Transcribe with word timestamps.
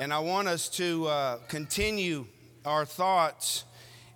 And 0.00 0.12
I 0.12 0.20
want 0.20 0.46
us 0.46 0.68
to 0.70 1.08
uh, 1.08 1.36
continue 1.48 2.26
our 2.64 2.84
thoughts 2.84 3.64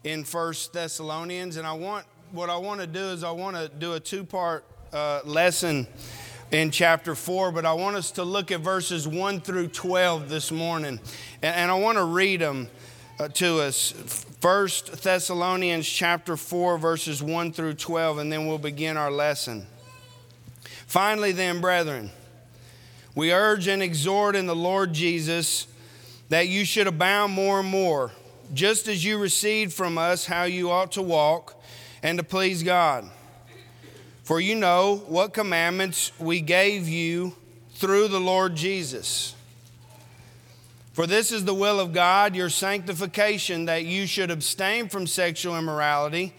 in 0.05 0.23
First 0.23 0.73
Thessalonians. 0.73 1.57
And 1.57 1.67
I 1.67 1.73
want 1.73 2.07
what 2.31 2.51
I 2.51 2.57
want 2.57 2.81
to 2.83 2.87
do 2.87 3.01
is 3.01 3.25
I 3.25 3.33
want 3.33 3.57
to 3.57 3.69
do 3.69 3.95
a 3.95 4.01
two 4.01 4.23
part 4.23 4.65
uh, 4.93 5.23
lesson 5.25 5.89
in 6.53 6.71
chapter 6.71 7.17
4, 7.17 7.51
but 7.51 7.67
I 7.67 7.73
want 7.73 7.97
us 7.97 8.13
to 8.13 8.23
look 8.23 8.53
at 8.53 8.61
verses 8.61 9.09
1 9.09 9.41
through 9.41 9.69
12 9.69 10.29
this 10.29 10.53
morning. 10.53 11.01
And, 11.43 11.57
and 11.57 11.69
I 11.69 11.75
want 11.75 11.99
to 11.99 12.05
read 12.05 12.41
them 12.41 12.69
uh, 13.19 13.27
to 13.29 13.63
us. 13.63 13.91
First 14.41 15.03
Thessalonians 15.03 15.89
chapter 15.89 16.37
4, 16.37 16.79
verses 16.79 17.21
1 17.25 17.53
through 17.53 17.75
12, 17.75 18.19
and 18.19 18.31
then 18.31 18.47
we'll 18.47 18.59
begin 18.59 18.97
our 18.97 19.11
lesson. 19.11 19.67
Finally, 20.87 21.33
then, 21.33 21.61
brethren, 21.61 22.13
we 23.17 23.33
urge 23.33 23.67
and 23.67 23.83
exhort 23.83 24.37
in 24.37 24.47
the 24.47 24.55
Lord 24.55 24.93
Jesus 24.93 25.67
that 26.33 26.49
you 26.49 26.65
should 26.65 26.87
abound 26.87 27.31
more 27.31 27.61
and 27.61 27.69
more, 27.69 28.11
just 28.55 28.89
as 28.89 29.05
you 29.05 29.19
received 29.19 29.71
from 29.71 29.99
us 29.99 30.25
how 30.25 30.45
you 30.45 30.71
ought 30.71 30.93
to 30.93 31.03
walk 31.03 31.63
and 32.03 32.17
to 32.17 32.25
please 32.25 32.63
God. 32.63 33.05
For 34.25 34.41
you 34.41 34.55
know 34.55 35.03
what 35.09 35.35
commandments 35.35 36.11
we 36.19 36.41
gave 36.41 36.89
you 36.89 37.37
through 37.75 38.09
the 38.09 38.19
Lord 38.19 38.57
Jesus. 38.57 39.35
For 40.95 41.07
this 41.07 41.33
is 41.33 41.45
the 41.45 41.53
will 41.53 41.79
of 41.79 41.93
God, 41.93 42.35
your 42.35 42.49
sanctification, 42.49 43.67
that 43.67 43.85
you 43.85 44.07
should 44.07 44.31
abstain 44.31 44.89
from 44.89 45.07
sexual 45.07 45.59
immorality, 45.59 46.33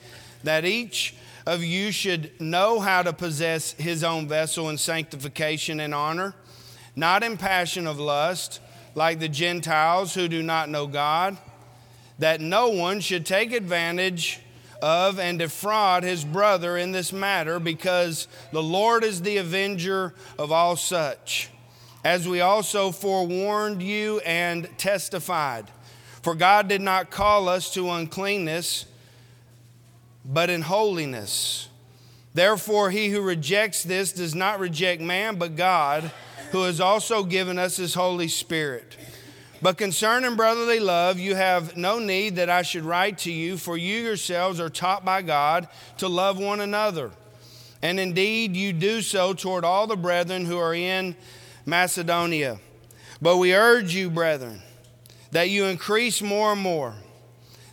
that 0.43 0.65
each 0.65 1.13
of 1.45 1.63
you 1.63 1.91
should 1.91 2.31
know 2.41 2.79
how 2.79 3.03
to 3.03 3.13
possess 3.13 3.73
his 3.73 4.03
own 4.03 4.27
vessel 4.27 4.71
in 4.71 4.79
sanctification 4.79 5.79
and 5.79 5.93
honor, 5.93 6.33
not 6.95 7.21
in 7.21 7.37
passion 7.37 7.85
of 7.85 7.99
lust, 7.99 8.59
like 8.95 9.19
the 9.19 9.29
Gentiles 9.29 10.13
who 10.13 10.27
do 10.27 10.43
not 10.43 10.69
know 10.69 10.87
God, 10.87 11.37
that 12.19 12.41
no 12.41 12.69
one 12.69 12.99
should 12.99 13.25
take 13.25 13.51
advantage 13.51 14.39
of 14.81 15.19
and 15.19 15.39
defraud 15.39 16.03
his 16.03 16.25
brother 16.25 16.77
in 16.77 16.91
this 16.91 17.13
matter, 17.13 17.59
because 17.59 18.27
the 18.51 18.61
Lord 18.61 19.03
is 19.03 19.21
the 19.21 19.37
avenger 19.37 20.13
of 20.37 20.51
all 20.51 20.75
such, 20.75 21.49
as 22.03 22.27
we 22.27 22.41
also 22.41 22.91
forewarned 22.91 23.81
you 23.81 24.19
and 24.19 24.69
testified. 24.77 25.65
For 26.21 26.35
God 26.35 26.67
did 26.67 26.81
not 26.81 27.11
call 27.11 27.49
us 27.49 27.73
to 27.73 27.89
uncleanness, 27.89 28.85
but 30.25 30.49
in 30.49 30.61
holiness. 30.61 31.67
Therefore, 32.33 32.91
he 32.91 33.09
who 33.09 33.21
rejects 33.21 33.83
this 33.83 34.11
does 34.11 34.33
not 34.33 34.59
reject 34.59 35.01
man, 35.01 35.35
but 35.37 35.55
God, 35.55 36.11
who 36.53 36.61
has 36.61 36.79
also 36.79 37.23
given 37.23 37.57
us 37.57 37.77
his 37.77 37.95
Holy 37.95 38.27
Spirit. 38.27 38.95
But 39.63 39.75
concerning 39.75 40.35
brotherly 40.35 40.79
love, 40.79 41.17
you 41.17 41.33
have 41.33 41.75
no 41.75 41.97
need 41.97 42.35
that 42.35 42.47
I 42.47 42.61
should 42.61 42.83
write 42.85 43.17
to 43.19 43.31
you, 43.31 43.57
for 43.57 43.75
you 43.75 44.03
yourselves 44.03 44.59
are 44.59 44.69
taught 44.69 45.03
by 45.03 45.23
God 45.23 45.67
to 45.97 46.07
love 46.07 46.37
one 46.37 46.59
another. 46.59 47.09
And 47.81 47.99
indeed, 47.99 48.55
you 48.55 48.71
do 48.71 49.01
so 49.01 49.33
toward 49.33 49.65
all 49.65 49.87
the 49.87 49.95
brethren 49.95 50.45
who 50.45 50.59
are 50.59 50.75
in 50.75 51.15
Macedonia. 51.65 52.59
But 53.19 53.37
we 53.37 53.55
urge 53.55 53.95
you, 53.95 54.11
brethren, 54.11 54.61
that 55.31 55.49
you 55.49 55.65
increase 55.65 56.21
more 56.21 56.51
and 56.51 56.61
more, 56.61 56.93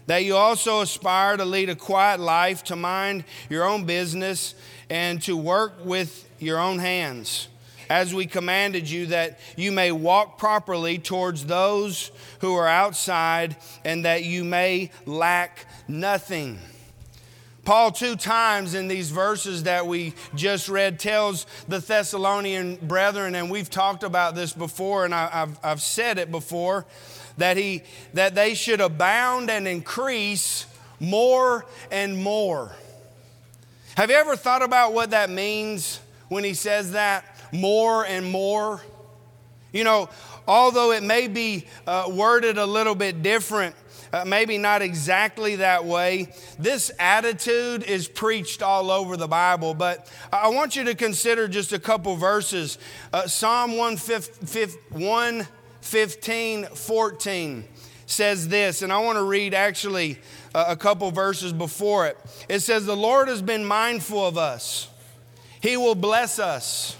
that 0.06 0.24
you 0.24 0.36
also 0.36 0.80
aspire 0.80 1.36
to 1.36 1.44
lead 1.44 1.68
a 1.68 1.76
quiet 1.76 2.18
life, 2.18 2.64
to 2.64 2.76
mind 2.76 3.24
your 3.50 3.64
own 3.64 3.84
business, 3.84 4.54
and 4.88 5.20
to 5.24 5.36
work 5.36 5.84
with 5.84 6.26
your 6.38 6.58
own 6.58 6.78
hands 6.78 7.48
as 7.90 8.14
we 8.14 8.24
commanded 8.24 8.88
you, 8.88 9.06
that 9.06 9.40
you 9.56 9.72
may 9.72 9.90
walk 9.90 10.38
properly 10.38 10.96
towards 10.96 11.44
those 11.44 12.12
who 12.38 12.54
are 12.54 12.68
outside, 12.68 13.56
and 13.84 14.04
that 14.04 14.22
you 14.22 14.44
may 14.44 14.92
lack 15.06 15.66
nothing. 15.88 16.58
Paul, 17.64 17.90
two 17.90 18.14
times 18.14 18.74
in 18.74 18.86
these 18.86 19.10
verses 19.10 19.64
that 19.64 19.88
we 19.88 20.14
just 20.36 20.68
read, 20.68 21.00
tells 21.00 21.46
the 21.66 21.80
Thessalonian 21.80 22.76
brethren, 22.76 23.34
and 23.34 23.50
we've 23.50 23.68
talked 23.68 24.04
about 24.04 24.36
this 24.36 24.52
before, 24.52 25.04
and 25.04 25.12
I, 25.12 25.26
have 25.26 25.58
I've 25.62 25.82
said 25.82 26.18
it 26.18 26.30
before, 26.30 26.86
that, 27.38 27.56
he, 27.56 27.82
that 28.14 28.36
they 28.36 28.54
should 28.54 28.80
abound 28.80 29.50
and 29.50 29.66
increase 29.66 30.64
more 31.00 31.66
and 31.90 32.16
more. 32.16 32.72
Have 33.96 34.10
you 34.10 34.16
ever 34.16 34.36
thought 34.36 34.62
about 34.62 34.92
what 34.92 35.10
that 35.10 35.28
means 35.28 36.00
when 36.28 36.44
he 36.44 36.54
says 36.54 36.92
that? 36.92 37.24
More 37.52 38.06
and 38.06 38.30
more. 38.30 38.80
You 39.72 39.84
know, 39.84 40.08
although 40.48 40.90
it 40.92 41.02
may 41.02 41.28
be 41.28 41.66
uh, 41.86 42.06
worded 42.08 42.56
a 42.58 42.66
little 42.66 42.94
bit 42.94 43.22
different, 43.22 43.74
uh, 44.12 44.24
maybe 44.26 44.58
not 44.58 44.82
exactly 44.82 45.56
that 45.56 45.84
way, 45.84 46.32
this 46.58 46.90
attitude 46.98 47.84
is 47.84 48.08
preached 48.08 48.60
all 48.62 48.90
over 48.90 49.16
the 49.16 49.28
Bible. 49.28 49.74
But 49.74 50.12
I 50.32 50.48
want 50.48 50.74
you 50.74 50.82
to 50.84 50.96
consider 50.96 51.46
just 51.46 51.72
a 51.72 51.78
couple 51.78 52.16
verses. 52.16 52.78
Uh, 53.12 53.28
Psalm 53.28 53.76
115, 53.76 56.64
14 56.64 57.64
says 58.06 58.48
this, 58.48 58.82
and 58.82 58.92
I 58.92 58.98
want 58.98 59.18
to 59.18 59.22
read 59.22 59.54
actually 59.54 60.18
a 60.54 60.76
couple 60.76 61.10
verses 61.12 61.52
before 61.52 62.08
it. 62.08 62.18
It 62.48 62.58
says, 62.60 62.86
The 62.86 62.96
Lord 62.96 63.28
has 63.28 63.40
been 63.40 63.64
mindful 63.64 64.26
of 64.26 64.36
us, 64.36 64.88
He 65.60 65.76
will 65.76 65.94
bless 65.94 66.40
us. 66.40 66.96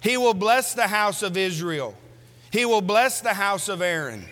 He 0.00 0.16
will 0.16 0.34
bless 0.34 0.74
the 0.74 0.86
house 0.86 1.22
of 1.22 1.36
Israel. 1.36 1.94
He 2.50 2.64
will 2.64 2.80
bless 2.80 3.20
the 3.20 3.34
house 3.34 3.68
of 3.68 3.82
Aaron. 3.82 4.24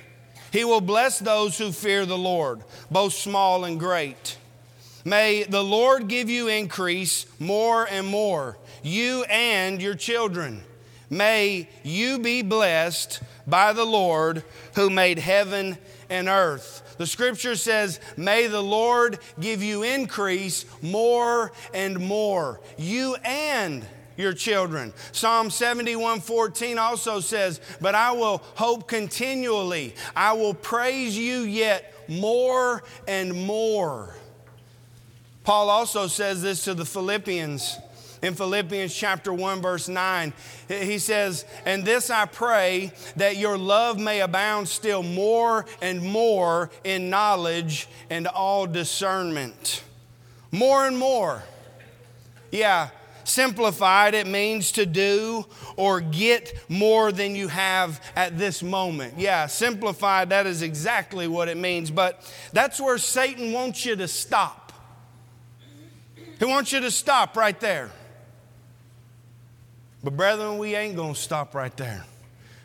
He 0.50 0.64
will 0.64 0.80
bless 0.80 1.18
those 1.18 1.58
who 1.58 1.72
fear 1.72 2.06
the 2.06 2.18
Lord, 2.18 2.62
both 2.90 3.12
small 3.12 3.64
and 3.64 3.78
great. 3.78 4.38
May 5.04 5.44
the 5.44 5.62
Lord 5.62 6.08
give 6.08 6.28
you 6.28 6.48
increase 6.48 7.26
more 7.38 7.86
and 7.88 8.06
more, 8.06 8.56
you 8.82 9.24
and 9.24 9.80
your 9.80 9.94
children. 9.94 10.62
May 11.10 11.68
you 11.82 12.18
be 12.18 12.42
blessed 12.42 13.22
by 13.46 13.72
the 13.72 13.86
Lord 13.86 14.42
who 14.74 14.90
made 14.90 15.18
heaven 15.18 15.78
and 16.10 16.28
earth. 16.28 16.96
The 16.98 17.06
scripture 17.06 17.56
says, 17.56 18.00
May 18.16 18.46
the 18.46 18.62
Lord 18.62 19.18
give 19.40 19.62
you 19.62 19.82
increase 19.82 20.64
more 20.82 21.52
and 21.72 21.98
more, 22.00 22.60
you 22.76 23.16
and 23.24 23.86
your 24.18 24.34
children. 24.34 24.92
Psalm 25.12 25.48
71 25.48 26.20
14 26.20 26.76
also 26.76 27.20
says, 27.20 27.62
But 27.80 27.94
I 27.94 28.12
will 28.12 28.42
hope 28.56 28.86
continually, 28.86 29.94
I 30.14 30.34
will 30.34 30.52
praise 30.52 31.16
you 31.16 31.38
yet 31.40 31.94
more 32.08 32.82
and 33.06 33.32
more. 33.46 34.14
Paul 35.44 35.70
also 35.70 36.08
says 36.08 36.42
this 36.42 36.64
to 36.64 36.74
the 36.74 36.84
Philippians 36.84 37.78
in 38.20 38.34
Philippians 38.34 38.94
chapter 38.94 39.32
1, 39.32 39.62
verse 39.62 39.88
9. 39.88 40.32
He 40.68 40.98
says, 40.98 41.44
And 41.64 41.84
this 41.84 42.10
I 42.10 42.26
pray 42.26 42.92
that 43.16 43.36
your 43.36 43.56
love 43.56 43.98
may 43.98 44.20
abound 44.20 44.68
still 44.68 45.02
more 45.02 45.66
and 45.80 46.02
more 46.02 46.70
in 46.84 47.10
knowledge 47.10 47.88
and 48.10 48.26
all 48.26 48.66
discernment. 48.66 49.84
More 50.50 50.86
and 50.86 50.98
more. 50.98 51.42
Yeah, 52.50 52.88
Simplified, 53.28 54.14
it 54.14 54.26
means 54.26 54.72
to 54.72 54.86
do 54.86 55.44
or 55.76 56.00
get 56.00 56.58
more 56.70 57.12
than 57.12 57.36
you 57.36 57.48
have 57.48 58.02
at 58.16 58.38
this 58.38 58.62
moment. 58.62 59.18
Yeah, 59.18 59.46
simplified, 59.48 60.30
that 60.30 60.46
is 60.46 60.62
exactly 60.62 61.28
what 61.28 61.48
it 61.48 61.58
means. 61.58 61.90
But 61.90 62.22
that's 62.54 62.80
where 62.80 62.96
Satan 62.96 63.52
wants 63.52 63.84
you 63.84 63.96
to 63.96 64.08
stop. 64.08 64.72
He 66.38 66.46
wants 66.46 66.72
you 66.72 66.80
to 66.80 66.90
stop 66.90 67.36
right 67.36 67.58
there. 67.60 67.90
But 70.02 70.16
brethren, 70.16 70.56
we 70.56 70.74
ain't 70.74 70.96
going 70.96 71.12
to 71.12 71.20
stop 71.20 71.54
right 71.54 71.76
there. 71.76 72.06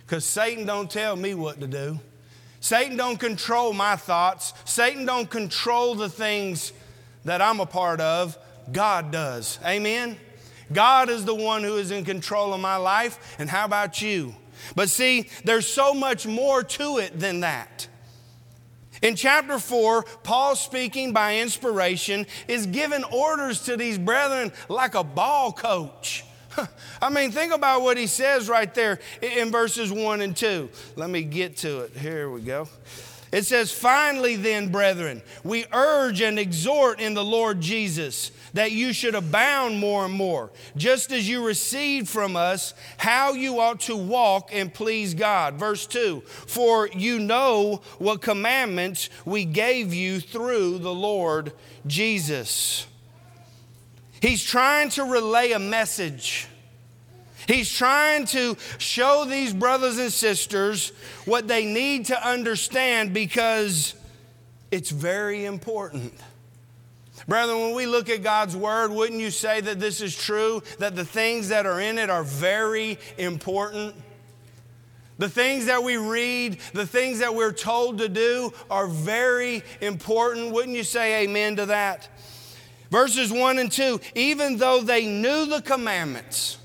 Cuz 0.07 0.23
Satan 0.23 0.65
don't 0.65 0.89
tell 0.89 1.17
me 1.17 1.33
what 1.33 1.59
to 1.59 1.67
do. 1.67 1.99
Satan 2.61 2.95
don't 2.95 3.19
control 3.19 3.73
my 3.73 3.97
thoughts. 3.97 4.53
Satan 4.63 5.05
don't 5.05 5.29
control 5.29 5.95
the 5.95 6.07
things 6.07 6.71
that 7.25 7.41
I'm 7.41 7.59
a 7.59 7.65
part 7.65 7.99
of. 7.99 8.37
God 8.71 9.11
does. 9.11 9.59
Amen. 9.65 10.17
God 10.71 11.09
is 11.09 11.25
the 11.25 11.35
one 11.35 11.63
who 11.63 11.77
is 11.77 11.91
in 11.91 12.05
control 12.05 12.53
of 12.53 12.61
my 12.61 12.77
life, 12.77 13.35
and 13.39 13.49
how 13.49 13.65
about 13.65 14.01
you? 14.01 14.35
But 14.75 14.89
see, 14.89 15.29
there's 15.43 15.67
so 15.67 15.93
much 15.93 16.25
more 16.25 16.63
to 16.63 16.97
it 16.99 17.19
than 17.19 17.41
that. 17.41 17.87
In 19.01 19.15
chapter 19.15 19.59
4, 19.59 20.03
Paul, 20.23 20.55
speaking 20.55 21.11
by 21.11 21.39
inspiration, 21.39 22.25
is 22.47 22.65
giving 22.65 23.03
orders 23.03 23.65
to 23.65 23.75
these 23.75 23.97
brethren 23.97 24.53
like 24.69 24.95
a 24.95 25.03
ball 25.03 25.51
coach. 25.51 26.23
I 27.01 27.09
mean, 27.09 27.31
think 27.31 27.53
about 27.53 27.81
what 27.81 27.97
he 27.97 28.07
says 28.07 28.47
right 28.47 28.73
there 28.73 28.99
in 29.21 29.51
verses 29.51 29.91
1 29.91 30.21
and 30.21 30.35
2. 30.35 30.69
Let 30.95 31.09
me 31.09 31.23
get 31.23 31.57
to 31.57 31.81
it. 31.81 31.97
Here 31.97 32.29
we 32.29 32.41
go. 32.41 32.69
It 33.33 33.47
says, 33.47 33.71
Finally, 33.71 34.35
then, 34.35 34.67
brethren, 34.67 35.23
we 35.43 35.65
urge 35.73 36.21
and 36.21 36.37
exhort 36.37 36.99
in 36.99 37.15
the 37.15 37.25
Lord 37.25 37.61
Jesus 37.61 38.31
that 38.53 38.71
you 38.71 38.93
should 38.93 39.15
abound 39.15 39.79
more 39.79 40.05
and 40.05 40.13
more, 40.13 40.51
just 40.77 41.11
as 41.11 41.27
you 41.27 41.43
received 41.43 42.07
from 42.07 42.35
us 42.35 42.75
how 42.97 43.33
you 43.33 43.59
ought 43.59 43.79
to 43.81 43.97
walk 43.97 44.51
and 44.53 44.71
please 44.71 45.15
God. 45.15 45.55
Verse 45.55 45.87
2 45.87 46.21
For 46.21 46.87
you 46.89 47.17
know 47.17 47.81
what 47.97 48.21
commandments 48.21 49.09
we 49.25 49.45
gave 49.45 49.95
you 49.95 50.19
through 50.19 50.77
the 50.77 50.93
Lord 50.93 51.53
Jesus. 51.87 52.85
He's 54.21 54.43
trying 54.43 54.89
to 54.89 55.05
relay 55.05 55.53
a 55.53 55.59
message. 55.59 56.47
He's 57.47 57.71
trying 57.71 58.25
to 58.27 58.57
show 58.77 59.25
these 59.25 59.53
brothers 59.53 59.97
and 59.97 60.11
sisters 60.11 60.91
what 61.25 61.47
they 61.47 61.65
need 61.65 62.05
to 62.07 62.27
understand 62.27 63.13
because 63.13 63.95
it's 64.71 64.89
very 64.89 65.45
important. 65.45 66.13
Brethren, 67.27 67.59
when 67.59 67.75
we 67.75 67.85
look 67.85 68.09
at 68.09 68.23
God's 68.23 68.55
Word, 68.55 68.91
wouldn't 68.91 69.19
you 69.19 69.31
say 69.31 69.61
that 69.61 69.79
this 69.79 70.01
is 70.01 70.15
true? 70.15 70.61
That 70.79 70.95
the 70.95 71.05
things 71.05 71.49
that 71.49 71.65
are 71.65 71.79
in 71.79 71.97
it 71.97 72.09
are 72.09 72.23
very 72.23 72.97
important? 73.17 73.95
The 75.19 75.29
things 75.29 75.67
that 75.67 75.83
we 75.83 75.97
read, 75.97 76.57
the 76.73 76.87
things 76.87 77.19
that 77.19 77.33
we're 77.33 77.53
told 77.53 77.99
to 77.99 78.09
do 78.09 78.51
are 78.69 78.87
very 78.87 79.63
important. 79.79 80.51
Wouldn't 80.53 80.75
you 80.75 80.83
say 80.83 81.23
amen 81.23 81.57
to 81.57 81.67
that? 81.67 82.09
Verses 82.89 83.31
1 83.31 83.59
and 83.59 83.71
2 83.71 83.99
even 84.15 84.57
though 84.57 84.81
they 84.81 85.05
knew 85.05 85.45
the 85.45 85.61
commandments, 85.61 86.57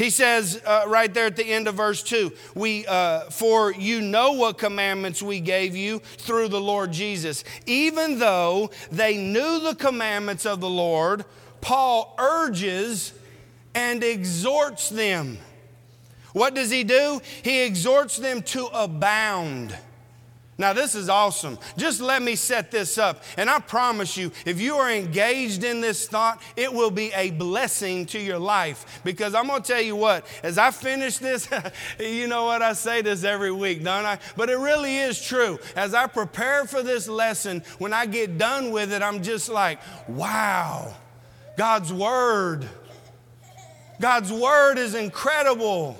he 0.00 0.08
says 0.08 0.62
uh, 0.64 0.84
right 0.86 1.12
there 1.12 1.26
at 1.26 1.36
the 1.36 1.44
end 1.44 1.68
of 1.68 1.74
verse 1.74 2.02
2 2.02 2.32
we, 2.54 2.86
uh, 2.86 3.24
For 3.24 3.70
you 3.70 4.00
know 4.00 4.32
what 4.32 4.56
commandments 4.56 5.22
we 5.22 5.40
gave 5.40 5.76
you 5.76 5.98
through 5.98 6.48
the 6.48 6.60
Lord 6.60 6.90
Jesus. 6.90 7.44
Even 7.66 8.18
though 8.18 8.70
they 8.90 9.18
knew 9.18 9.60
the 9.60 9.74
commandments 9.74 10.46
of 10.46 10.62
the 10.62 10.70
Lord, 10.70 11.26
Paul 11.60 12.16
urges 12.18 13.12
and 13.74 14.02
exhorts 14.02 14.88
them. 14.88 15.36
What 16.32 16.54
does 16.54 16.70
he 16.70 16.82
do? 16.82 17.20
He 17.42 17.60
exhorts 17.60 18.16
them 18.16 18.40
to 18.44 18.68
abound. 18.68 19.76
Now, 20.60 20.74
this 20.74 20.94
is 20.94 21.08
awesome. 21.08 21.56
Just 21.78 22.02
let 22.02 22.20
me 22.20 22.36
set 22.36 22.70
this 22.70 22.98
up. 22.98 23.24
And 23.38 23.48
I 23.48 23.60
promise 23.60 24.18
you, 24.18 24.30
if 24.44 24.60
you 24.60 24.76
are 24.76 24.92
engaged 24.92 25.64
in 25.64 25.80
this 25.80 26.06
thought, 26.06 26.42
it 26.54 26.70
will 26.70 26.90
be 26.90 27.10
a 27.14 27.30
blessing 27.30 28.04
to 28.06 28.20
your 28.20 28.38
life. 28.38 29.00
Because 29.02 29.34
I'm 29.34 29.46
going 29.46 29.62
to 29.62 29.66
tell 29.66 29.80
you 29.80 29.96
what, 29.96 30.26
as 30.42 30.58
I 30.58 30.70
finish 30.70 31.16
this, 31.16 31.48
you 31.98 32.26
know 32.26 32.44
what? 32.44 32.60
I 32.60 32.74
say 32.74 33.00
this 33.00 33.24
every 33.24 33.50
week, 33.50 33.82
don't 33.82 34.04
I? 34.04 34.18
But 34.36 34.50
it 34.50 34.58
really 34.58 34.98
is 34.98 35.18
true. 35.18 35.58
As 35.76 35.94
I 35.94 36.06
prepare 36.06 36.66
for 36.66 36.82
this 36.82 37.08
lesson, 37.08 37.62
when 37.78 37.94
I 37.94 38.04
get 38.04 38.36
done 38.36 38.70
with 38.70 38.92
it, 38.92 39.00
I'm 39.00 39.22
just 39.22 39.48
like, 39.48 39.80
wow, 40.08 40.94
God's 41.56 41.90
Word. 41.90 42.68
God's 43.98 44.30
Word 44.30 44.76
is 44.76 44.94
incredible. 44.94 45.96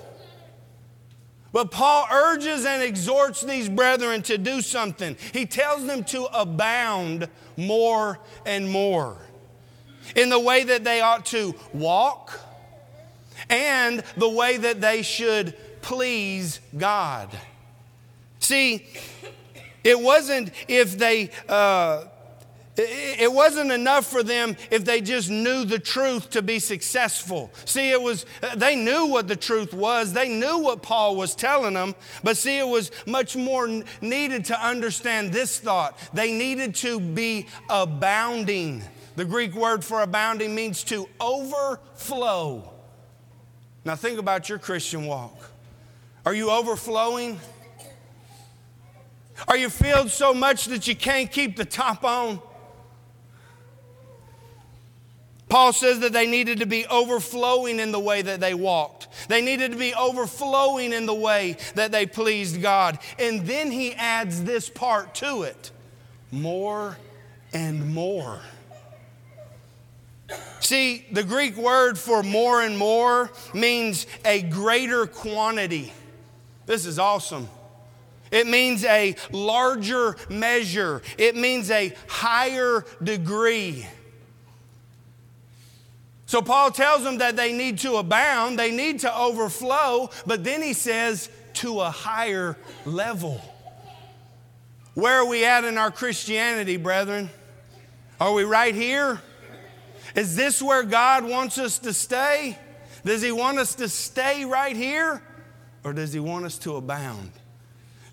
But 1.51 1.71
Paul 1.71 2.07
urges 2.11 2.65
and 2.65 2.81
exhorts 2.81 3.41
these 3.41 3.67
brethren 3.67 4.21
to 4.23 4.37
do 4.37 4.61
something. 4.61 5.17
He 5.33 5.45
tells 5.45 5.85
them 5.85 6.03
to 6.05 6.25
abound 6.25 7.27
more 7.57 8.19
and 8.45 8.69
more 8.69 9.17
in 10.15 10.29
the 10.29 10.39
way 10.39 10.63
that 10.63 10.83
they 10.83 11.01
ought 11.01 11.25
to 11.27 11.53
walk 11.73 12.39
and 13.49 14.03
the 14.17 14.29
way 14.29 14.57
that 14.57 14.81
they 14.81 15.01
should 15.01 15.55
please 15.81 16.59
God. 16.77 17.29
See, 18.39 18.87
it 19.83 19.99
wasn't 19.99 20.51
if 20.67 20.97
they 20.97 21.31
uh, 21.49 22.05
it 22.77 23.31
wasn't 23.31 23.71
enough 23.71 24.05
for 24.05 24.23
them 24.23 24.55
if 24.69 24.85
they 24.85 25.01
just 25.01 25.29
knew 25.29 25.65
the 25.65 25.79
truth 25.79 26.29
to 26.31 26.41
be 26.41 26.57
successful. 26.59 27.51
See, 27.65 27.91
it 27.91 28.01
was, 28.01 28.25
uh, 28.41 28.55
they 28.55 28.75
knew 28.75 29.07
what 29.07 29.27
the 29.27 29.35
truth 29.35 29.73
was. 29.73 30.13
They 30.13 30.29
knew 30.29 30.59
what 30.59 30.81
Paul 30.81 31.17
was 31.17 31.35
telling 31.35 31.73
them. 31.73 31.95
But 32.23 32.37
see, 32.37 32.57
it 32.57 32.67
was 32.67 32.91
much 33.05 33.35
more 33.35 33.67
needed 33.99 34.45
to 34.45 34.65
understand 34.65 35.33
this 35.33 35.59
thought. 35.59 35.97
They 36.13 36.31
needed 36.31 36.75
to 36.75 36.99
be 36.99 37.47
abounding. 37.69 38.83
The 39.17 39.25
Greek 39.25 39.53
word 39.53 39.83
for 39.83 40.01
abounding 40.01 40.55
means 40.55 40.83
to 40.85 41.09
overflow. 41.19 42.71
Now, 43.83 43.95
think 43.95 44.17
about 44.17 44.47
your 44.47 44.59
Christian 44.59 45.05
walk. 45.05 45.35
Are 46.25 46.33
you 46.33 46.51
overflowing? 46.51 47.39
Are 49.47 49.57
you 49.57 49.69
filled 49.69 50.11
so 50.11 50.33
much 50.33 50.65
that 50.65 50.87
you 50.87 50.95
can't 50.95 51.29
keep 51.31 51.57
the 51.57 51.65
top 51.65 52.05
on? 52.05 52.41
Paul 55.51 55.73
says 55.73 55.99
that 55.99 56.13
they 56.13 56.27
needed 56.27 56.59
to 56.59 56.65
be 56.65 56.85
overflowing 56.87 57.81
in 57.81 57.91
the 57.91 57.99
way 57.99 58.21
that 58.21 58.39
they 58.39 58.53
walked. 58.53 59.09
They 59.27 59.41
needed 59.41 59.73
to 59.73 59.77
be 59.77 59.93
overflowing 59.93 60.93
in 60.93 61.05
the 61.05 61.13
way 61.13 61.57
that 61.75 61.91
they 61.91 62.05
pleased 62.05 62.61
God. 62.61 62.99
And 63.19 63.45
then 63.45 63.69
he 63.69 63.93
adds 63.93 64.45
this 64.45 64.69
part 64.69 65.13
to 65.15 65.41
it 65.41 65.71
more 66.31 66.97
and 67.51 67.93
more. 67.93 68.39
See, 70.61 71.05
the 71.11 71.23
Greek 71.23 71.57
word 71.57 71.99
for 71.99 72.23
more 72.23 72.61
and 72.61 72.77
more 72.77 73.29
means 73.53 74.07
a 74.23 74.43
greater 74.43 75.05
quantity. 75.05 75.91
This 76.65 76.85
is 76.85 76.97
awesome. 76.97 77.49
It 78.31 78.47
means 78.47 78.85
a 78.85 79.17
larger 79.33 80.15
measure, 80.29 81.01
it 81.17 81.35
means 81.35 81.69
a 81.69 81.93
higher 82.07 82.85
degree. 83.03 83.85
So 86.31 86.41
Paul 86.41 86.71
tells 86.71 87.03
them 87.03 87.17
that 87.17 87.35
they 87.35 87.51
need 87.51 87.79
to 87.79 87.97
abound, 87.97 88.57
they 88.57 88.71
need 88.71 89.01
to 89.01 89.13
overflow, 89.13 90.09
but 90.25 90.45
then 90.45 90.61
he 90.61 90.71
says 90.71 91.27
to 91.55 91.81
a 91.81 91.89
higher 91.89 92.55
level. 92.85 93.41
Where 94.93 95.15
are 95.15 95.25
we 95.25 95.43
at 95.43 95.65
in 95.65 95.77
our 95.77 95.91
Christianity, 95.91 96.77
brethren? 96.77 97.29
Are 98.21 98.31
we 98.31 98.45
right 98.45 98.73
here? 98.73 99.21
Is 100.15 100.37
this 100.37 100.61
where 100.61 100.83
God 100.83 101.25
wants 101.25 101.57
us 101.57 101.79
to 101.79 101.91
stay? 101.91 102.57
Does 103.03 103.21
He 103.21 103.33
want 103.33 103.59
us 103.59 103.75
to 103.75 103.89
stay 103.89 104.45
right 104.45 104.77
here? 104.77 105.21
Or 105.83 105.91
does 105.91 106.13
He 106.13 106.21
want 106.21 106.45
us 106.45 106.57
to 106.59 106.77
abound? 106.77 107.33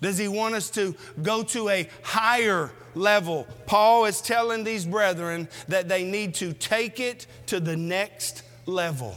Does 0.02 0.18
He 0.18 0.26
want 0.26 0.56
us 0.56 0.70
to 0.70 0.96
go 1.22 1.44
to 1.44 1.68
a 1.68 1.88
higher 2.02 2.72
level. 2.98 3.46
Paul 3.66 4.04
is 4.04 4.20
telling 4.20 4.64
these 4.64 4.84
brethren 4.84 5.48
that 5.68 5.88
they 5.88 6.04
need 6.04 6.34
to 6.36 6.52
take 6.52 7.00
it 7.00 7.26
to 7.46 7.60
the 7.60 7.76
next 7.76 8.42
level. 8.66 9.16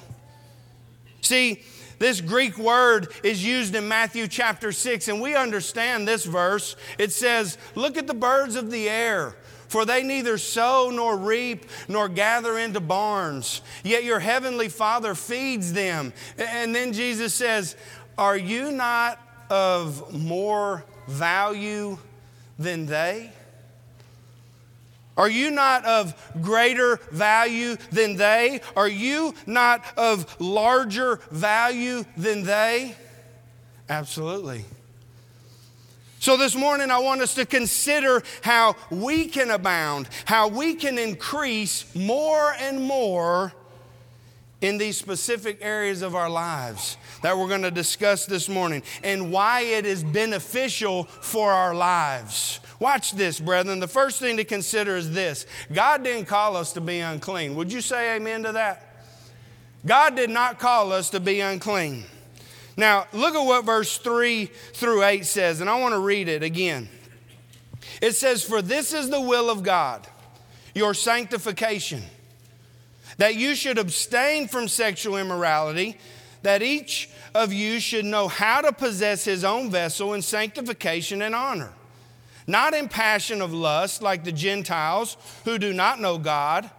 See, 1.21 1.61
this 1.99 2.19
Greek 2.19 2.57
word 2.57 3.09
is 3.23 3.45
used 3.45 3.75
in 3.75 3.87
Matthew 3.87 4.27
chapter 4.27 4.71
6, 4.71 5.07
and 5.07 5.21
we 5.21 5.35
understand 5.35 6.07
this 6.07 6.25
verse. 6.25 6.75
It 6.97 7.11
says, 7.11 7.59
Look 7.75 7.95
at 7.95 8.07
the 8.07 8.15
birds 8.15 8.55
of 8.55 8.71
the 8.71 8.89
air. 8.89 9.35
For 9.67 9.85
they 9.85 10.03
neither 10.03 10.37
sow 10.37 10.89
nor 10.91 11.15
reap 11.15 11.65
nor 11.87 12.09
gather 12.09 12.57
into 12.57 12.81
barns, 12.81 13.61
yet 13.85 14.03
your 14.03 14.19
heavenly 14.19 14.67
Father 14.67 15.15
feeds 15.15 15.71
them. 15.71 16.11
And 16.37 16.75
then 16.75 16.91
Jesus 16.91 17.33
says, 17.33 17.77
Are 18.17 18.35
you 18.35 18.71
not 18.71 19.17
of 19.49 20.13
more 20.13 20.83
value 21.07 21.99
than 22.59 22.85
they? 22.85 23.31
Are 25.21 25.29
you 25.29 25.51
not 25.51 25.85
of 25.85 26.15
greater 26.41 26.99
value 27.11 27.75
than 27.91 28.15
they? 28.15 28.59
Are 28.75 28.87
you 28.87 29.35
not 29.45 29.85
of 29.95 30.35
larger 30.41 31.19
value 31.29 32.05
than 32.17 32.41
they? 32.41 32.95
Absolutely. 33.87 34.65
So, 36.17 36.37
this 36.37 36.55
morning, 36.55 36.89
I 36.89 36.97
want 36.97 37.21
us 37.21 37.35
to 37.35 37.45
consider 37.45 38.23
how 38.41 38.75
we 38.89 39.27
can 39.27 39.51
abound, 39.51 40.09
how 40.25 40.47
we 40.47 40.73
can 40.73 40.97
increase 40.97 41.85
more 41.93 42.55
and 42.59 42.81
more 42.81 43.53
in 44.61 44.77
these 44.77 44.97
specific 44.97 45.57
areas 45.61 46.01
of 46.01 46.15
our 46.15 46.29
lives 46.29 46.97
that 47.23 47.37
we're 47.37 47.47
going 47.47 47.63
to 47.63 47.71
discuss 47.71 48.25
this 48.25 48.47
morning, 48.47 48.83
and 49.03 49.31
why 49.31 49.61
it 49.61 49.85
is 49.85 50.03
beneficial 50.03 51.03
for 51.03 51.51
our 51.51 51.73
lives. 51.73 52.59
Watch 52.79 53.11
this, 53.11 53.39
brethren. 53.39 53.79
The 53.79 53.87
first 53.87 54.19
thing 54.19 54.37
to 54.37 54.43
consider 54.43 54.95
is 54.95 55.11
this 55.11 55.45
God 55.71 56.03
didn't 56.03 56.25
call 56.25 56.55
us 56.55 56.73
to 56.73 56.81
be 56.81 56.99
unclean. 56.99 57.55
Would 57.55 57.71
you 57.71 57.81
say 57.81 58.15
amen 58.15 58.43
to 58.43 58.53
that? 58.53 58.87
God 59.85 60.15
did 60.15 60.29
not 60.29 60.59
call 60.59 60.91
us 60.91 61.09
to 61.11 61.19
be 61.19 61.39
unclean. 61.39 62.03
Now, 62.77 63.07
look 63.13 63.35
at 63.35 63.41
what 63.41 63.65
verse 63.65 63.97
3 63.97 64.45
through 64.45 65.03
8 65.03 65.25
says, 65.25 65.61
and 65.61 65.69
I 65.69 65.79
want 65.79 65.93
to 65.93 65.99
read 65.99 66.27
it 66.27 66.43
again. 66.43 66.87
It 68.01 68.13
says, 68.13 68.43
For 68.43 68.61
this 68.61 68.93
is 68.93 69.09
the 69.09 69.21
will 69.21 69.49
of 69.49 69.63
God, 69.63 70.07
your 70.73 70.93
sanctification, 70.93 72.01
that 73.21 73.35
you 73.35 73.53
should 73.53 73.77
abstain 73.77 74.47
from 74.47 74.67
sexual 74.67 75.15
immorality, 75.15 75.95
that 76.41 76.63
each 76.63 77.07
of 77.35 77.53
you 77.53 77.79
should 77.79 78.03
know 78.03 78.27
how 78.27 78.61
to 78.61 78.73
possess 78.73 79.23
his 79.23 79.43
own 79.43 79.69
vessel 79.69 80.15
in 80.15 80.23
sanctification 80.23 81.21
and 81.21 81.35
honor 81.35 81.71
not 82.47 82.73
in 82.73 82.87
passion 82.87 83.41
of 83.41 83.53
lust 83.53 84.01
like 84.01 84.23
the 84.23 84.31
Gentiles 84.31 85.17
who 85.45 85.57
do 85.57 85.73
not 85.73 86.01
know 86.01 86.17
God, 86.17 86.69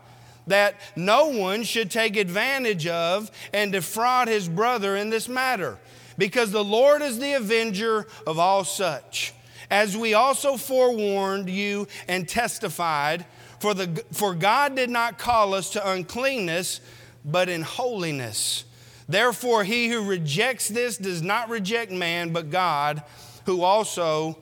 that 0.46 0.74
no 0.96 1.28
one 1.28 1.62
should 1.62 1.90
take 1.90 2.16
advantage 2.16 2.86
of 2.86 3.30
and 3.52 3.72
defraud 3.72 4.28
his 4.28 4.48
brother 4.48 4.96
in 4.96 5.10
this 5.10 5.28
matter, 5.28 5.78
because 6.18 6.50
the 6.50 6.64
Lord 6.64 7.00
is 7.00 7.18
the 7.18 7.34
avenger 7.34 8.06
of 8.26 8.38
all 8.38 8.64
such. 8.64 9.32
As 9.70 9.96
we 9.96 10.12
also 10.12 10.56
forewarned 10.56 11.48
you 11.48 11.88
and 12.06 12.28
testified, 12.28 13.24
for, 13.62 13.74
the, 13.74 14.04
for 14.10 14.34
God 14.34 14.74
did 14.74 14.90
not 14.90 15.18
call 15.18 15.54
us 15.54 15.70
to 15.70 15.88
uncleanness, 15.88 16.80
but 17.24 17.48
in 17.48 17.62
holiness. 17.62 18.64
Therefore, 19.08 19.62
he 19.62 19.88
who 19.88 20.04
rejects 20.04 20.66
this 20.66 20.96
does 20.96 21.22
not 21.22 21.48
reject 21.48 21.92
man, 21.92 22.32
but 22.32 22.50
God, 22.50 23.04
who 23.46 23.62
also 23.62 24.36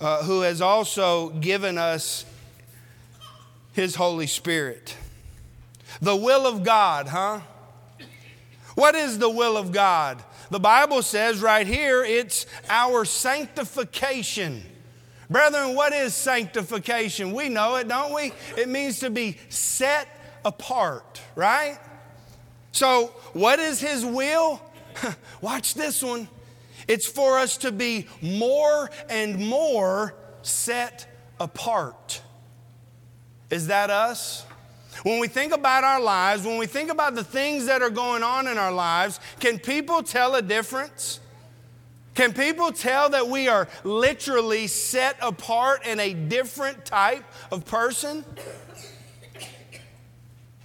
uh, 0.00 0.24
who 0.24 0.40
has 0.40 0.60
also 0.60 1.28
given 1.28 1.78
us 1.78 2.24
his 3.72 3.94
Holy 3.94 4.26
Spirit. 4.26 4.96
The 6.02 6.16
will 6.16 6.44
of 6.44 6.64
God, 6.64 7.06
huh? 7.06 7.40
What 8.74 8.96
is 8.96 9.18
the 9.18 9.30
will 9.30 9.56
of 9.56 9.70
God? 9.70 10.24
The 10.50 10.58
Bible 10.58 11.02
says 11.02 11.40
right 11.40 11.66
here 11.66 12.02
it's 12.02 12.46
our 12.68 13.04
sanctification. 13.04 14.64
Brethren, 15.30 15.76
what 15.76 15.92
is 15.92 16.12
sanctification? 16.12 17.32
We 17.32 17.48
know 17.48 17.76
it, 17.76 17.86
don't 17.86 18.12
we? 18.12 18.32
It 18.56 18.68
means 18.68 18.98
to 19.00 19.10
be 19.10 19.36
set 19.48 20.08
apart, 20.44 21.22
right? 21.36 21.78
So, 22.72 23.06
what 23.32 23.60
is 23.60 23.80
His 23.80 24.04
will? 24.04 24.60
Watch 25.40 25.74
this 25.74 26.02
one. 26.02 26.28
It's 26.88 27.06
for 27.06 27.38
us 27.38 27.58
to 27.58 27.70
be 27.70 28.08
more 28.20 28.90
and 29.08 29.46
more 29.46 30.16
set 30.42 31.06
apart. 31.38 32.22
Is 33.50 33.68
that 33.68 33.88
us? 33.88 34.44
When 35.04 35.20
we 35.20 35.28
think 35.28 35.52
about 35.52 35.84
our 35.84 36.00
lives, 36.00 36.44
when 36.44 36.58
we 36.58 36.66
think 36.66 36.90
about 36.90 37.14
the 37.14 37.24
things 37.24 37.66
that 37.66 37.82
are 37.82 37.90
going 37.90 38.24
on 38.24 38.48
in 38.48 38.58
our 38.58 38.72
lives, 38.72 39.20
can 39.38 39.60
people 39.60 40.02
tell 40.02 40.34
a 40.34 40.42
difference? 40.42 41.19
Can 42.14 42.32
people 42.32 42.72
tell 42.72 43.10
that 43.10 43.28
we 43.28 43.48
are 43.48 43.68
literally 43.84 44.66
set 44.66 45.16
apart 45.22 45.86
in 45.86 46.00
a 46.00 46.12
different 46.12 46.84
type 46.84 47.24
of 47.50 47.64
person? 47.64 48.24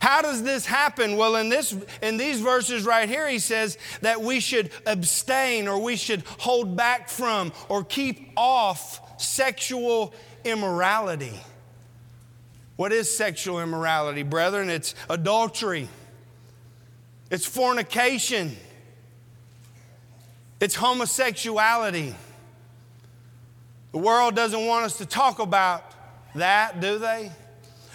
How 0.05 0.21
does 0.21 0.43
this 0.43 0.65
happen? 0.65 1.17
Well, 1.17 1.35
in, 1.35 1.49
this, 1.49 1.75
in 2.01 2.17
these 2.17 2.39
verses 2.39 2.85
right 2.85 3.09
here, 3.09 3.27
he 3.27 3.39
says 3.39 3.77
that 4.01 4.21
we 4.21 4.39
should 4.39 4.69
abstain 4.85 5.67
or 5.67 5.79
we 5.79 5.95
should 5.95 6.23
hold 6.37 6.75
back 6.75 7.09
from 7.09 7.51
or 7.69 7.83
keep 7.83 8.31
off 8.37 9.19
sexual 9.19 10.13
immorality. 10.43 11.33
What 12.75 12.91
is 12.91 13.15
sexual 13.15 13.61
immorality, 13.61 14.23
brethren? 14.23 14.69
It's 14.69 14.93
adultery, 15.09 15.87
it's 17.31 17.45
fornication, 17.45 18.55
it's 20.59 20.75
homosexuality. 20.75 22.15
The 23.91 23.97
world 23.97 24.35
doesn't 24.35 24.65
want 24.65 24.85
us 24.85 24.97
to 24.97 25.05
talk 25.05 25.39
about 25.39 25.83
that, 26.35 26.81
do 26.81 26.99
they? 26.99 27.31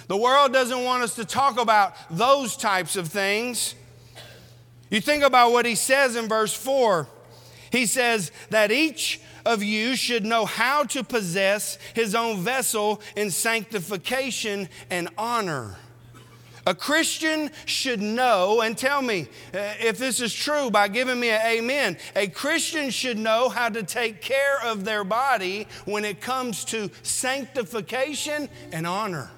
The 0.07 0.17
world 0.17 0.53
doesn't 0.53 0.83
want 0.83 1.03
us 1.03 1.15
to 1.17 1.25
talk 1.25 1.59
about 1.59 1.95
those 2.11 2.57
types 2.57 2.97
of 2.97 3.09
things. 3.09 3.75
You 4.91 5.01
think 5.01 5.23
about 5.23 5.53
what 5.53 5.67
he 5.67 5.75
says 5.75 6.17
in 6.17 6.29
verse 6.29 6.53
4. 6.53 7.07
He 7.71 7.87
says 7.87 8.33
that 8.51 8.73
each 8.73 9.21
of 9.47 9.63
you 9.63 9.95
should 9.95 10.25
know 10.25 10.45
how 10.45 10.85
to 10.85 11.05
possess 11.05 11.79
his 11.95 12.15
own 12.15 12.39
vessel 12.39 13.01
in 13.15 13.31
sanctification 13.31 14.69
and 14.91 15.09
honor. 15.17 15.77
A 16.67 16.75
Christian 16.75 17.51
should 17.65 18.01
know, 18.01 18.61
and 18.61 18.77
tell 18.77 19.01
me 19.01 19.29
uh, 19.55 19.75
if 19.81 19.99
this 19.99 20.21
is 20.21 20.35
true 20.35 20.71
by 20.71 20.89
giving 20.89 21.19
me 21.19 21.31
an 21.31 21.41
amen. 21.45 21.97
A 22.15 22.29
Christian 22.29 22.91
should 22.91 23.19
know 23.19 23.49
how 23.49 23.69
to 23.69 23.83
take 23.83 24.21
care 24.21 24.63
of 24.65 24.85
their 24.85 25.05
body 25.05 25.67
when 25.87 26.05
it 26.05 26.21
comes 26.21 26.65
to 26.67 26.91
sanctification 27.03 28.49
and 28.73 28.87
honor. 28.87 29.31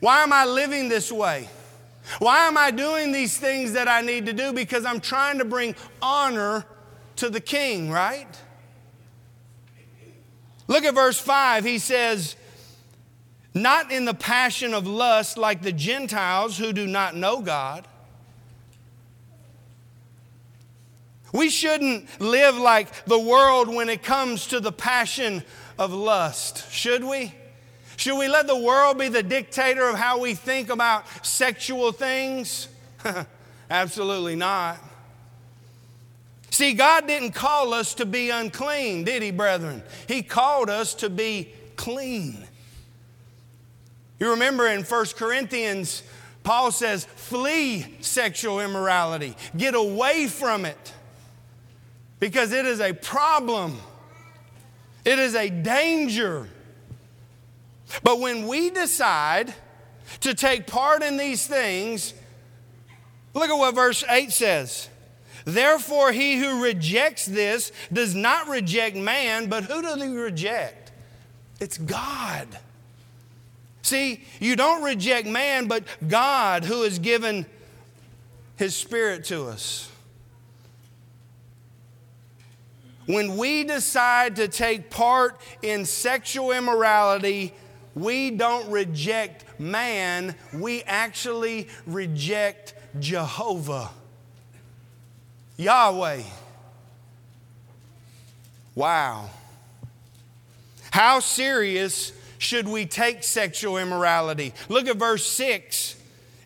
Why 0.00 0.22
am 0.22 0.32
I 0.34 0.44
living 0.44 0.90
this 0.90 1.10
way? 1.10 1.48
Why 2.18 2.46
am 2.46 2.58
I 2.58 2.70
doing 2.70 3.12
these 3.12 3.38
things 3.38 3.72
that 3.72 3.88
I 3.88 4.02
need 4.02 4.26
to 4.26 4.34
do? 4.34 4.52
Because 4.52 4.84
I'm 4.84 5.00
trying 5.00 5.38
to 5.38 5.46
bring 5.46 5.74
honor 6.02 6.66
to 7.16 7.30
the 7.30 7.40
king, 7.40 7.90
right? 7.90 8.28
Look 10.66 10.84
at 10.84 10.94
verse 10.94 11.18
5. 11.18 11.64
He 11.64 11.78
says, 11.78 12.36
Not 13.54 13.92
in 13.92 14.04
the 14.04 14.14
passion 14.14 14.74
of 14.74 14.86
lust 14.86 15.38
like 15.38 15.62
the 15.62 15.72
Gentiles 15.72 16.58
who 16.58 16.72
do 16.72 16.88
not 16.88 17.14
know 17.14 17.40
God. 17.40 17.86
We 21.32 21.50
shouldn't 21.50 22.20
live 22.20 22.56
like 22.56 23.06
the 23.06 23.18
world 23.18 23.68
when 23.68 23.88
it 23.88 24.02
comes 24.02 24.48
to 24.48 24.60
the 24.60 24.72
passion 24.72 25.42
of 25.78 25.92
lust, 25.92 26.70
should 26.72 27.04
we? 27.04 27.32
Should 27.96 28.18
we 28.18 28.28
let 28.28 28.46
the 28.46 28.58
world 28.58 28.98
be 28.98 29.08
the 29.08 29.22
dictator 29.22 29.88
of 29.88 29.96
how 29.96 30.18
we 30.18 30.34
think 30.34 30.68
about 30.68 31.04
sexual 31.24 31.92
things? 31.92 32.68
Absolutely 33.70 34.36
not. 34.36 34.78
See, 36.50 36.72
God 36.74 37.08
didn't 37.08 37.32
call 37.32 37.74
us 37.74 37.94
to 37.94 38.06
be 38.06 38.30
unclean, 38.30 39.04
did 39.04 39.22
He, 39.22 39.32
brethren? 39.32 39.82
He 40.06 40.22
called 40.22 40.70
us 40.70 40.94
to 40.94 41.10
be 41.10 41.52
clean. 41.74 42.46
You 44.18 44.30
remember 44.30 44.66
in 44.66 44.82
1 44.82 45.06
Corinthians, 45.16 46.02
Paul 46.42 46.70
says, 46.70 47.04
flee 47.04 47.96
sexual 48.00 48.60
immorality, 48.60 49.36
get 49.56 49.74
away 49.74 50.28
from 50.28 50.64
it, 50.64 50.92
because 52.20 52.52
it 52.52 52.64
is 52.64 52.80
a 52.80 52.92
problem, 52.92 53.78
it 55.04 55.18
is 55.18 55.34
a 55.34 55.50
danger. 55.50 56.48
But 58.02 58.20
when 58.20 58.46
we 58.46 58.70
decide 58.70 59.54
to 60.20 60.34
take 60.34 60.66
part 60.66 61.02
in 61.02 61.16
these 61.16 61.46
things, 61.46 62.14
look 63.34 63.50
at 63.50 63.54
what 63.54 63.74
verse 63.74 64.04
8 64.08 64.30
says. 64.32 64.88
Therefore, 65.44 66.12
he 66.12 66.36
who 66.36 66.62
rejects 66.62 67.26
this 67.26 67.72
does 67.92 68.14
not 68.14 68.48
reject 68.48 68.96
man, 68.96 69.48
but 69.48 69.64
who 69.64 69.82
does 69.82 70.02
he 70.02 70.08
reject? 70.08 70.92
It's 71.60 71.76
God. 71.76 72.48
See, 73.84 74.24
you 74.40 74.56
don't 74.56 74.82
reject 74.82 75.28
man, 75.28 75.68
but 75.68 75.84
God 76.08 76.64
who 76.64 76.84
has 76.84 76.98
given 76.98 77.44
his 78.56 78.74
spirit 78.74 79.24
to 79.24 79.44
us. 79.44 79.90
When 83.04 83.36
we 83.36 83.62
decide 83.62 84.36
to 84.36 84.48
take 84.48 84.88
part 84.88 85.38
in 85.60 85.84
sexual 85.84 86.50
immorality, 86.52 87.52
we 87.94 88.30
don't 88.30 88.70
reject 88.70 89.44
man, 89.60 90.34
we 90.54 90.82
actually 90.84 91.68
reject 91.86 92.72
Jehovah. 92.98 93.90
Yahweh. 95.58 96.22
Wow. 98.74 99.28
How 100.90 101.20
serious 101.20 102.12
should 102.44 102.68
we 102.68 102.86
take 102.86 103.24
sexual 103.24 103.78
immorality? 103.78 104.52
Look 104.68 104.86
at 104.86 104.96
verse 104.96 105.26
6. 105.26 105.96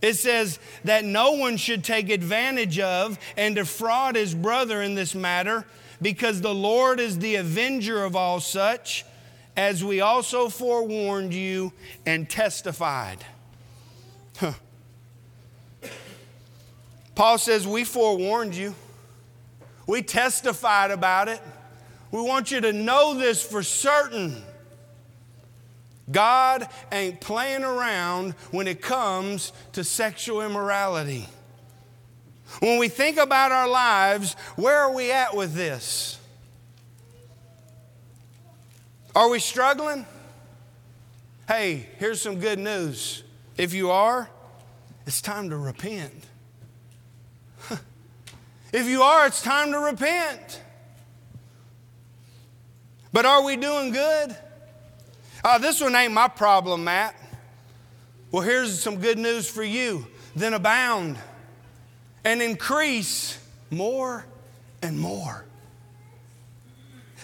It 0.01 0.15
says 0.15 0.61
that 0.85 1.05
no 1.05 1.33
one 1.33 1.57
should 1.57 1.83
take 1.83 2.09
advantage 2.09 2.79
of 2.79 3.19
and 3.37 3.57
defraud 3.57 4.15
his 4.15 4.33
brother 4.35 4.81
in 4.81 4.95
this 4.95 5.15
matter, 5.15 5.67
because 6.01 6.41
the 6.41 6.55
Lord 6.55 7.01
is 7.01 7.19
the 7.19 7.35
avenger 7.35 8.05
of 8.05 8.15
all 8.15 8.39
such 8.39 9.05
as 9.57 9.83
we 9.83 10.01
also 10.01 10.49
forewarned 10.49 11.35
you 11.35 11.73
and 12.07 12.31
testified. 12.31 13.25
Huh. 14.37 14.53
Paul 17.17 17.39
says, 17.39 17.67
We 17.67 17.83
forewarned 17.83 18.55
you, 18.55 18.77
we 19.89 20.03
testified 20.03 20.93
about 20.93 21.27
it. 21.27 21.43
We 22.13 22.23
want 22.23 22.53
you 22.53 22.61
to 22.61 22.73
know 22.73 23.15
this 23.15 23.43
for 23.45 23.63
certain. 23.63 24.43
God 26.11 26.67
ain't 26.91 27.21
playing 27.21 27.65
around 27.65 28.33
when 28.51 28.67
it 28.67 28.81
comes 28.81 29.53
to 29.73 29.85
sexual 29.85 30.43
immorality. 30.43 31.29
When 32.61 32.79
we 32.79 32.89
think 32.89 33.19
about 33.19 33.53
our 33.53 33.69
lives, 33.69 34.35
where 34.57 34.79
are 34.79 34.95
we 34.95 35.13
at 35.13 35.37
with 35.37 35.55
this? 35.55 36.19
Are 39.15 39.29
we 39.29 39.39
struggling? 39.39 40.07
Hey, 41.47 41.89
here's 41.99 42.21
some 42.21 42.41
good 42.41 42.59
news. 42.59 43.23
If 43.57 43.75
you 43.75 43.91
are, 43.91 44.31
it's 45.07 45.21
time 45.21 45.51
to 45.51 45.57
repent. 45.57 46.25
if 48.73 48.87
you 48.87 49.03
are, 49.03 49.27
it's 49.27 49.43
time 49.43 49.73
to 49.73 49.79
repent. 49.79 50.63
But 53.13 53.27
are 53.27 53.43
we 53.43 53.57
doing 53.57 53.91
good? 53.91 54.37
Oh, 55.45 55.59
this 55.59 55.81
one 55.81 55.95
ain't 55.95 56.13
my 56.13 56.29
problem, 56.29 56.85
Matt. 56.85 57.15
Well, 58.31 58.43
here's 58.43 58.81
some 58.81 58.99
good 58.99 59.19
news 59.19 59.49
for 59.49 59.65
you. 59.65 60.07
Then 60.37 60.55
abound 60.55 61.17
and 62.25 62.43
increase 62.43 63.39
more 63.71 64.27
and 64.83 64.99
more. 64.99 65.45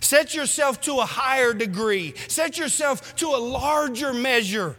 Set 0.00 0.34
yourself 0.34 0.80
to 0.82 0.98
a 0.98 1.04
higher 1.04 1.54
degree, 1.54 2.14
set 2.28 2.58
yourself 2.58 3.16
to 3.16 3.28
a 3.28 3.38
larger 3.38 4.12
measure 4.12 4.76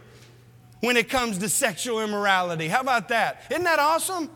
when 0.80 0.96
it 0.96 1.08
comes 1.08 1.38
to 1.38 1.48
sexual 1.48 2.00
immorality. 2.00 2.68
How 2.68 2.80
about 2.80 3.08
that? 3.08 3.42
Isn't 3.50 3.64
that 3.64 3.78
awesome? 3.78 4.30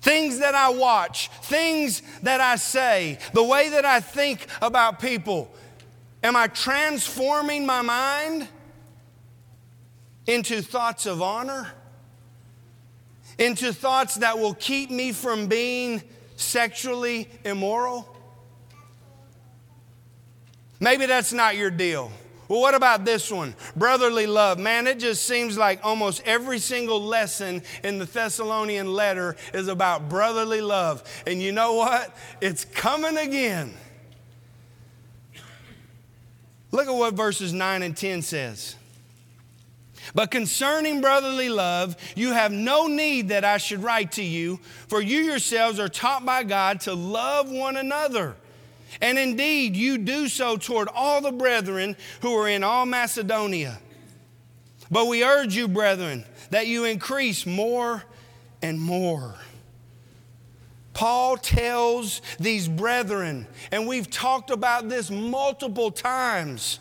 Things 0.00 0.38
that 0.38 0.54
I 0.54 0.70
watch, 0.70 1.28
things 1.42 2.00
that 2.22 2.40
I 2.40 2.56
say, 2.56 3.18
the 3.32 3.42
way 3.42 3.70
that 3.70 3.84
I 3.84 4.00
think 4.00 4.46
about 4.62 5.00
people. 5.00 5.50
Am 6.26 6.34
I 6.34 6.48
transforming 6.48 7.64
my 7.66 7.82
mind 7.82 8.48
into 10.26 10.60
thoughts 10.60 11.06
of 11.06 11.22
honor? 11.22 11.70
Into 13.38 13.72
thoughts 13.72 14.16
that 14.16 14.36
will 14.36 14.54
keep 14.54 14.90
me 14.90 15.12
from 15.12 15.46
being 15.46 16.02
sexually 16.34 17.28
immoral? 17.44 18.12
Maybe 20.80 21.06
that's 21.06 21.32
not 21.32 21.56
your 21.56 21.70
deal. 21.70 22.10
Well, 22.48 22.60
what 22.60 22.74
about 22.74 23.04
this 23.04 23.30
one? 23.30 23.54
Brotherly 23.76 24.26
love. 24.26 24.58
Man, 24.58 24.88
it 24.88 24.98
just 24.98 25.26
seems 25.28 25.56
like 25.56 25.78
almost 25.84 26.22
every 26.24 26.58
single 26.58 27.00
lesson 27.00 27.62
in 27.84 28.00
the 28.00 28.04
Thessalonian 28.04 28.92
letter 28.92 29.36
is 29.54 29.68
about 29.68 30.08
brotherly 30.08 30.60
love. 30.60 31.04
And 31.24 31.40
you 31.40 31.52
know 31.52 31.74
what? 31.74 32.16
It's 32.40 32.64
coming 32.64 33.16
again. 33.16 33.74
Look 36.72 36.88
at 36.88 36.94
what 36.94 37.14
verses 37.14 37.52
9 37.52 37.82
and 37.82 37.96
10 37.96 38.22
says. 38.22 38.76
But 40.14 40.30
concerning 40.30 41.00
brotherly 41.00 41.48
love, 41.48 41.96
you 42.14 42.32
have 42.32 42.52
no 42.52 42.86
need 42.86 43.28
that 43.28 43.44
I 43.44 43.56
should 43.56 43.82
write 43.82 44.12
to 44.12 44.22
you, 44.22 44.60
for 44.88 45.00
you 45.00 45.20
yourselves 45.20 45.80
are 45.80 45.88
taught 45.88 46.24
by 46.24 46.44
God 46.44 46.80
to 46.82 46.94
love 46.94 47.50
one 47.50 47.76
another. 47.76 48.36
And 49.00 49.18
indeed, 49.18 49.76
you 49.76 49.98
do 49.98 50.28
so 50.28 50.56
toward 50.56 50.88
all 50.94 51.20
the 51.20 51.32
brethren 51.32 51.96
who 52.22 52.34
are 52.36 52.48
in 52.48 52.62
all 52.62 52.86
Macedonia. 52.86 53.78
But 54.90 55.06
we 55.06 55.24
urge 55.24 55.56
you, 55.56 55.68
brethren, 55.68 56.24
that 56.50 56.66
you 56.66 56.84
increase 56.84 57.44
more 57.44 58.04
and 58.62 58.80
more. 58.80 59.34
Paul 60.96 61.36
tells 61.36 62.22
these 62.40 62.68
brethren, 62.68 63.46
and 63.70 63.86
we've 63.86 64.10
talked 64.10 64.50
about 64.50 64.88
this 64.88 65.10
multiple 65.10 65.90
times, 65.90 66.80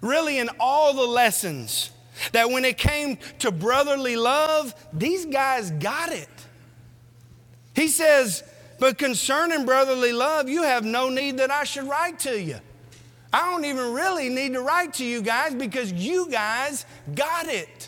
really 0.00 0.38
in 0.38 0.48
all 0.58 0.94
the 0.94 1.02
lessons, 1.02 1.90
that 2.32 2.48
when 2.48 2.64
it 2.64 2.78
came 2.78 3.18
to 3.40 3.50
brotherly 3.52 4.16
love, 4.16 4.74
these 4.94 5.26
guys 5.26 5.70
got 5.72 6.10
it. 6.10 6.30
He 7.74 7.88
says, 7.88 8.42
but 8.78 8.96
concerning 8.96 9.66
brotherly 9.66 10.12
love, 10.14 10.48
you 10.48 10.62
have 10.62 10.86
no 10.86 11.10
need 11.10 11.36
that 11.36 11.50
I 11.50 11.64
should 11.64 11.84
write 11.84 12.20
to 12.20 12.40
you. 12.40 12.56
I 13.30 13.50
don't 13.50 13.66
even 13.66 13.92
really 13.92 14.30
need 14.30 14.54
to 14.54 14.62
write 14.62 14.94
to 14.94 15.04
you 15.04 15.20
guys 15.20 15.54
because 15.54 15.92
you 15.92 16.30
guys 16.30 16.86
got 17.14 17.46
it. 17.46 17.87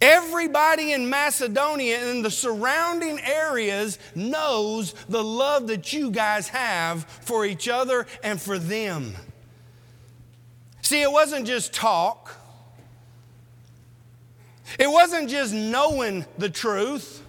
Everybody 0.00 0.92
in 0.92 1.10
Macedonia 1.10 2.10
and 2.10 2.24
the 2.24 2.30
surrounding 2.30 3.18
areas 3.18 3.98
knows 4.14 4.92
the 5.08 5.22
love 5.22 5.66
that 5.68 5.92
you 5.92 6.12
guys 6.12 6.48
have 6.48 7.04
for 7.04 7.44
each 7.44 7.68
other 7.68 8.06
and 8.22 8.40
for 8.40 8.58
them. 8.58 9.14
See, 10.82 11.02
it 11.02 11.10
wasn't 11.10 11.46
just 11.46 11.72
talk, 11.72 12.34
it 14.78 14.88
wasn't 14.88 15.28
just 15.30 15.52
knowing 15.52 16.24
the 16.38 16.48
truth. 16.48 17.24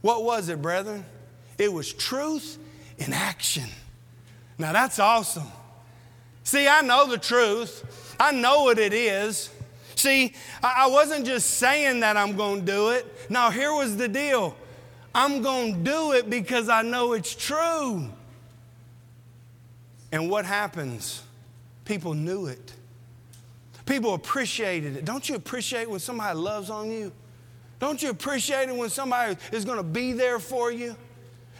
What 0.00 0.24
was 0.24 0.48
it, 0.48 0.62
brethren? 0.62 1.04
It 1.58 1.70
was 1.70 1.92
truth 1.92 2.58
in 2.96 3.12
action. 3.12 3.68
Now 4.56 4.72
that's 4.72 4.98
awesome. 4.98 5.46
See, 6.42 6.66
I 6.66 6.80
know 6.80 7.06
the 7.06 7.18
truth, 7.18 8.16
I 8.18 8.32
know 8.32 8.64
what 8.64 8.78
it 8.78 8.94
is. 8.94 9.50
See, 10.00 10.32
I 10.62 10.86
wasn't 10.86 11.26
just 11.26 11.58
saying 11.58 12.00
that 12.00 12.16
I'm 12.16 12.34
going 12.34 12.60
to 12.60 12.66
do 12.66 12.88
it. 12.88 13.30
Now, 13.30 13.50
here 13.50 13.74
was 13.74 13.98
the 13.98 14.08
deal 14.08 14.56
I'm 15.14 15.42
going 15.42 15.74
to 15.74 15.90
do 15.90 16.12
it 16.12 16.30
because 16.30 16.70
I 16.70 16.80
know 16.80 17.12
it's 17.12 17.34
true. 17.34 18.08
And 20.10 20.30
what 20.30 20.46
happens? 20.46 21.22
People 21.84 22.14
knew 22.14 22.46
it. 22.46 22.72
People 23.84 24.14
appreciated 24.14 24.96
it. 24.96 25.04
Don't 25.04 25.28
you 25.28 25.34
appreciate 25.34 25.90
when 25.90 26.00
somebody 26.00 26.38
loves 26.38 26.70
on 26.70 26.90
you? 26.90 27.12
Don't 27.78 28.02
you 28.02 28.08
appreciate 28.08 28.70
it 28.70 28.74
when 28.74 28.88
somebody 28.88 29.36
is 29.52 29.66
going 29.66 29.76
to 29.76 29.82
be 29.82 30.12
there 30.12 30.38
for 30.38 30.72
you? 30.72 30.96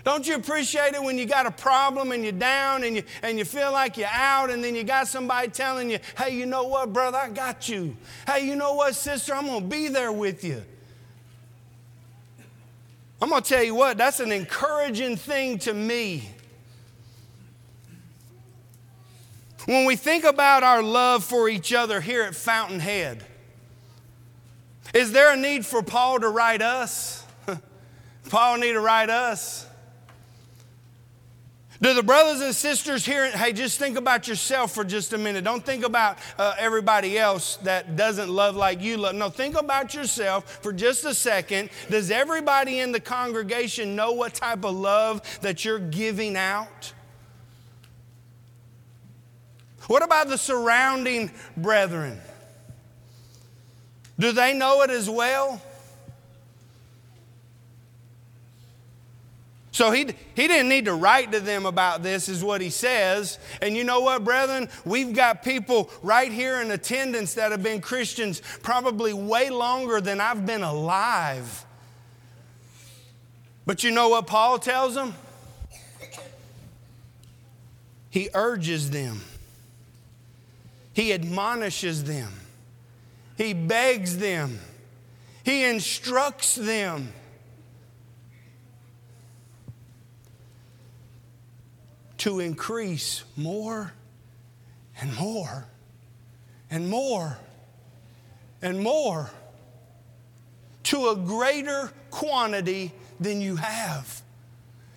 Don't 0.04 0.26
you 0.26 0.34
appreciate 0.34 0.94
it 0.94 1.02
when 1.02 1.18
you 1.18 1.26
got 1.26 1.46
a 1.46 1.50
problem 1.50 2.12
and 2.12 2.22
you're 2.22 2.32
down 2.32 2.84
and 2.84 2.96
you, 2.96 3.02
and 3.22 3.38
you 3.38 3.44
feel 3.44 3.70
like 3.70 3.98
you're 3.98 4.08
out 4.10 4.50
and 4.50 4.64
then 4.64 4.74
you 4.74 4.82
got 4.82 5.08
somebody 5.08 5.48
telling 5.48 5.90
you, 5.90 5.98
hey, 6.16 6.34
you 6.34 6.46
know 6.46 6.64
what, 6.64 6.92
brother, 6.92 7.18
I 7.18 7.28
got 7.28 7.68
you. 7.68 7.96
Hey, 8.26 8.46
you 8.46 8.56
know 8.56 8.74
what, 8.74 8.94
sister, 8.94 9.34
I'm 9.34 9.46
going 9.46 9.62
to 9.62 9.68
be 9.68 9.88
there 9.88 10.12
with 10.12 10.42
you. 10.42 10.62
I'm 13.20 13.28
going 13.28 13.42
to 13.42 13.48
tell 13.48 13.62
you 13.62 13.74
what, 13.74 13.98
that's 13.98 14.20
an 14.20 14.32
encouraging 14.32 15.16
thing 15.16 15.58
to 15.60 15.74
me. 15.74 16.30
When 19.66 19.84
we 19.84 19.94
think 19.94 20.24
about 20.24 20.62
our 20.62 20.82
love 20.82 21.22
for 21.22 21.48
each 21.48 21.74
other 21.74 22.00
here 22.00 22.22
at 22.22 22.34
Fountainhead, 22.34 23.22
is 24.94 25.12
there 25.12 25.34
a 25.34 25.36
need 25.36 25.66
for 25.66 25.82
Paul 25.82 26.20
to 26.20 26.28
write 26.28 26.62
us? 26.62 27.24
Paul 28.30 28.56
need 28.56 28.72
to 28.72 28.80
write 28.80 29.10
us. 29.10 29.66
Do 31.82 31.94
the 31.94 32.02
brothers 32.02 32.42
and 32.42 32.54
sisters 32.54 33.06
here, 33.06 33.30
hey, 33.30 33.54
just 33.54 33.78
think 33.78 33.96
about 33.96 34.28
yourself 34.28 34.74
for 34.74 34.84
just 34.84 35.14
a 35.14 35.18
minute. 35.18 35.44
Don't 35.44 35.64
think 35.64 35.82
about 35.82 36.18
uh, 36.38 36.54
everybody 36.58 37.18
else 37.18 37.56
that 37.58 37.96
doesn't 37.96 38.28
love 38.28 38.54
like 38.54 38.82
you 38.82 38.98
love. 38.98 39.14
No, 39.14 39.30
think 39.30 39.58
about 39.58 39.94
yourself 39.94 40.58
for 40.62 40.74
just 40.74 41.06
a 41.06 41.14
second. 41.14 41.70
Does 41.88 42.10
everybody 42.10 42.80
in 42.80 42.92
the 42.92 43.00
congregation 43.00 43.96
know 43.96 44.12
what 44.12 44.34
type 44.34 44.62
of 44.64 44.74
love 44.74 45.22
that 45.40 45.64
you're 45.64 45.78
giving 45.78 46.36
out? 46.36 46.92
What 49.86 50.02
about 50.02 50.28
the 50.28 50.36
surrounding 50.36 51.30
brethren? 51.56 52.20
Do 54.18 54.32
they 54.32 54.52
know 54.52 54.82
it 54.82 54.90
as 54.90 55.08
well? 55.08 55.62
So 59.80 59.92
he, 59.92 60.08
he 60.34 60.46
didn't 60.46 60.68
need 60.68 60.84
to 60.84 60.92
write 60.92 61.32
to 61.32 61.40
them 61.40 61.64
about 61.64 62.02
this, 62.02 62.28
is 62.28 62.44
what 62.44 62.60
he 62.60 62.68
says. 62.68 63.38
And 63.62 63.74
you 63.74 63.82
know 63.82 64.00
what, 64.00 64.24
brethren? 64.24 64.68
We've 64.84 65.14
got 65.14 65.42
people 65.42 65.88
right 66.02 66.30
here 66.30 66.60
in 66.60 66.70
attendance 66.70 67.32
that 67.32 67.50
have 67.50 67.62
been 67.62 67.80
Christians 67.80 68.42
probably 68.62 69.14
way 69.14 69.48
longer 69.48 70.02
than 70.02 70.20
I've 70.20 70.44
been 70.44 70.62
alive. 70.62 71.64
But 73.64 73.82
you 73.82 73.90
know 73.90 74.10
what 74.10 74.26
Paul 74.26 74.58
tells 74.58 74.94
them? 74.94 75.14
He 78.10 78.28
urges 78.34 78.90
them, 78.90 79.22
he 80.92 81.14
admonishes 81.14 82.04
them. 82.04 82.34
He 83.38 83.54
begs 83.54 84.18
them, 84.18 84.60
He 85.42 85.64
instructs 85.64 86.54
them. 86.54 87.14
To 92.20 92.40
increase 92.40 93.24
more 93.36 93.92
and 95.00 95.14
more 95.16 95.66
and 96.70 96.88
more 96.88 97.38
and 98.62 98.80
more 98.80 99.30
to 100.84 101.08
a 101.08 101.16
greater 101.16 101.92
quantity 102.10 102.92
than 103.18 103.40
you 103.40 103.56
have. 103.56 104.22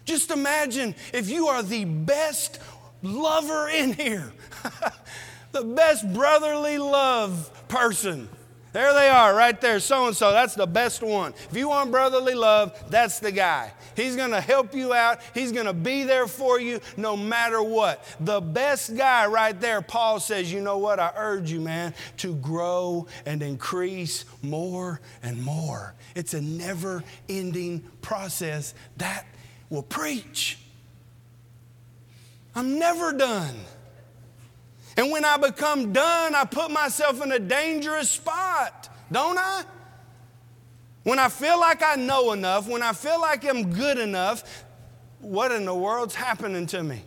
Just 0.06 0.32
imagine 0.32 0.96
if 1.14 1.30
you 1.30 1.48
are 1.48 1.64
the 1.64 1.86
best 1.86 2.60
lover 3.02 3.70
in 3.70 3.94
here, 3.94 4.34
the 5.52 5.64
best 5.64 6.12
brotherly 6.14 6.78
love 6.78 7.50
person. 7.68 8.28
There 8.74 8.92
they 8.94 9.08
are, 9.08 9.36
right 9.36 9.60
there, 9.62 9.80
so 9.80 10.08
and 10.08 10.18
so. 10.18 10.32
That's 10.32 10.56
the 10.56 10.66
best 10.66 11.04
one. 11.04 11.36
If 11.52 11.56
you 11.56 11.70
want 11.70 11.92
brotherly 11.92 12.34
love, 12.34 12.78
that's 12.90 13.20
the 13.20 13.32
guy. 13.32 13.72
He's 13.96 14.16
to 14.32 14.42
help 14.42 14.74
you 14.74 14.94
out. 14.94 15.20
He's 15.36 15.52
to 15.68 15.74
be 15.74 16.04
there 16.04 16.26
for 16.26 16.60
you 16.60 16.82
no 16.98 17.16
matter 17.16 17.62
what. 17.62 18.04
The 18.20 18.42
best 18.42 18.98
guy 18.98 19.28
right 19.28 19.60
there, 19.62 19.84
Paul 19.84 20.20
says, 20.20 20.52
You 20.52 20.60
know 20.60 20.80
what? 20.80 21.00
I 21.00 21.14
urge 21.16 21.52
you, 21.52 21.62
man, 21.62 21.94
to 22.18 22.34
grow 22.36 23.06
and 23.28 23.44
increase 23.44 24.26
more 24.42 25.00
and 25.22 25.44
more. 25.44 25.94
It's 26.16 26.34
a 26.34 26.42
never 26.42 27.04
ending 27.30 27.84
process. 28.02 28.74
That 28.98 29.28
will 29.70 29.84
preach. 29.84 30.58
I'm 32.56 32.80
never 32.80 33.14
done. 33.14 33.56
And 34.96 35.12
when 35.12 35.26
I 35.26 35.38
become 35.38 35.92
done, 35.92 36.36
I 36.36 36.46
put 36.46 36.72
myself 36.72 37.24
in 37.24 37.32
a 37.32 37.40
dangerous 37.40 38.10
spot, 38.10 38.90
don't 39.12 39.38
I? 39.38 39.64
When 41.04 41.20
I 41.20 41.30
feel 41.30 41.60
like 41.60 41.84
I 41.84 41.96
know 41.96 42.32
enough, 42.32 42.68
when 42.68 42.82
I 42.82 42.94
feel 42.94 43.20
like 43.20 43.44
I'm 43.46 43.74
good 43.74 43.98
enough, 43.98 44.66
what 45.20 45.52
in 45.52 45.66
the 45.66 45.76
world's 45.76 46.16
happening 46.16 46.68
to 46.68 46.84
me? 46.84 47.02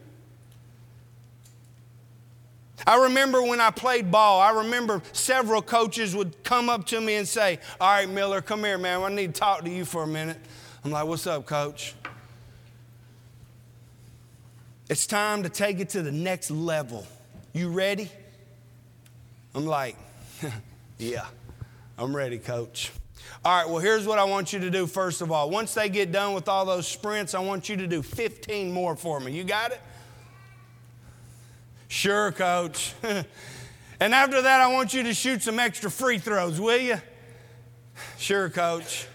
I 2.86 3.04
remember 3.04 3.42
when 3.42 3.60
I 3.60 3.70
played 3.70 4.10
ball, 4.10 4.40
I 4.40 4.50
remember 4.50 5.02
several 5.12 5.62
coaches 5.62 6.14
would 6.14 6.44
come 6.44 6.68
up 6.68 6.86
to 6.86 7.00
me 7.00 7.14
and 7.14 7.26
say, 7.26 7.58
All 7.80 7.90
right, 7.90 8.08
Miller, 8.08 8.40
come 8.40 8.60
here, 8.64 8.78
man. 8.78 9.02
I 9.02 9.08
need 9.08 9.34
to 9.34 9.40
talk 9.40 9.64
to 9.64 9.70
you 9.70 9.84
for 9.84 10.02
a 10.02 10.06
minute. 10.06 10.38
I'm 10.84 10.90
like, 10.90 11.06
What's 11.06 11.26
up, 11.26 11.46
coach? 11.46 11.94
It's 14.88 15.06
time 15.06 15.42
to 15.42 15.48
take 15.48 15.80
it 15.80 15.88
to 15.90 16.02
the 16.02 16.12
next 16.12 16.50
level. 16.50 17.06
You 17.56 17.70
ready? 17.70 18.10
I'm 19.54 19.64
like, 19.64 19.96
Yeah, 20.98 21.24
I'm 21.96 22.14
ready, 22.14 22.38
coach. 22.38 22.92
All 23.46 23.56
right, 23.56 23.66
well, 23.66 23.78
here's 23.78 24.06
what 24.06 24.18
I 24.18 24.24
want 24.24 24.52
you 24.52 24.58
to 24.58 24.68
do 24.68 24.86
first 24.86 25.22
of 25.22 25.32
all. 25.32 25.48
Once 25.48 25.72
they 25.72 25.88
get 25.88 26.12
done 26.12 26.34
with 26.34 26.50
all 26.50 26.66
those 26.66 26.86
sprints, 26.86 27.34
I 27.34 27.38
want 27.38 27.70
you 27.70 27.78
to 27.78 27.86
do 27.86 28.02
15 28.02 28.70
more 28.70 28.94
for 28.94 29.20
me. 29.20 29.32
You 29.32 29.42
got 29.42 29.72
it? 29.72 29.80
Sure, 31.88 32.30
coach. 32.30 32.92
and 33.02 33.24
after 34.14 34.42
that, 34.42 34.60
I 34.60 34.70
want 34.70 34.92
you 34.92 35.04
to 35.04 35.14
shoot 35.14 35.40
some 35.40 35.58
extra 35.58 35.90
free 35.90 36.18
throws, 36.18 36.60
will 36.60 36.76
you? 36.76 37.00
Sure, 38.18 38.50
coach. 38.50 39.06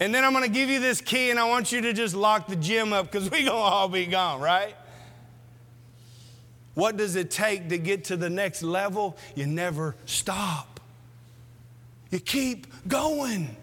And 0.00 0.14
then 0.14 0.22
I'm 0.22 0.32
going 0.32 0.44
to 0.44 0.50
give 0.50 0.68
you 0.68 0.80
this 0.80 1.00
key 1.00 1.30
and 1.30 1.40
I 1.40 1.48
want 1.48 1.72
you 1.72 1.80
to 1.80 1.94
just 1.94 2.14
lock 2.14 2.46
the 2.46 2.56
gym 2.56 2.92
up 2.92 3.10
because 3.10 3.30
we're 3.30 3.38
going 3.38 3.46
to 3.46 3.52
all 3.52 3.88
be 3.88 4.04
gone, 4.04 4.38
right? 4.38 4.74
What 6.74 6.96
does 6.96 7.16
it 7.16 7.30
take 7.30 7.68
to 7.70 7.78
get 7.78 8.04
to 8.04 8.16
the 8.16 8.30
next 8.30 8.62
level? 8.62 9.16
You 9.34 9.46
never 9.46 9.96
stop. 10.06 10.80
You 12.10 12.20
keep 12.20 12.66
going. 12.88 13.56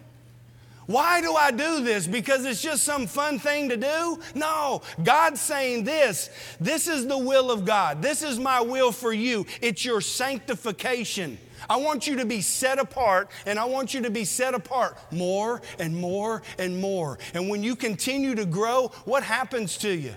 Why 0.88 1.20
do 1.20 1.34
I 1.34 1.52
do 1.52 1.84
this? 1.84 2.08
Because 2.08 2.46
it's 2.46 2.62
just 2.62 2.84
some 2.84 3.08
fun 3.08 3.40
thing 3.40 3.70
to 3.70 3.78
do? 3.78 4.20
No, 4.34 4.82
God's 5.04 5.42
saying 5.42 5.84
this. 5.84 6.30
This 6.62 6.88
is 6.88 7.06
the 7.06 7.18
will 7.18 7.52
of 7.52 7.66
God. 7.66 8.02
This 8.02 8.24
is 8.24 8.40
my 8.40 8.62
will 8.62 8.94
for 8.94 9.12
you. 9.12 9.46
It's 9.62 9.84
your 9.84 10.00
sanctification. 10.00 11.38
I 11.70 11.76
want 11.78 12.08
you 12.08 12.16
to 12.18 12.26
be 12.26 12.40
set 12.40 12.80
apart, 12.80 13.30
and 13.46 13.60
I 13.60 13.66
want 13.66 13.94
you 13.94 14.02
to 14.04 14.10
be 14.10 14.24
set 14.24 14.54
apart 14.54 14.98
more 15.12 15.62
and 15.78 15.94
more 15.94 16.42
and 16.58 16.80
more. 16.80 17.20
And 17.34 17.50
when 17.50 17.64
you 17.64 17.76
continue 17.76 18.36
to 18.36 18.46
grow, 18.46 18.88
what 19.04 19.24
happens 19.24 19.78
to 19.80 19.94
you? 19.94 20.16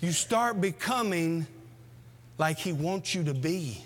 You 0.00 0.10
start 0.10 0.60
becoming 0.60 1.46
like 2.38 2.58
He 2.58 2.72
wants 2.72 3.14
you 3.14 3.24
to 3.24 3.34
be. 3.34 3.82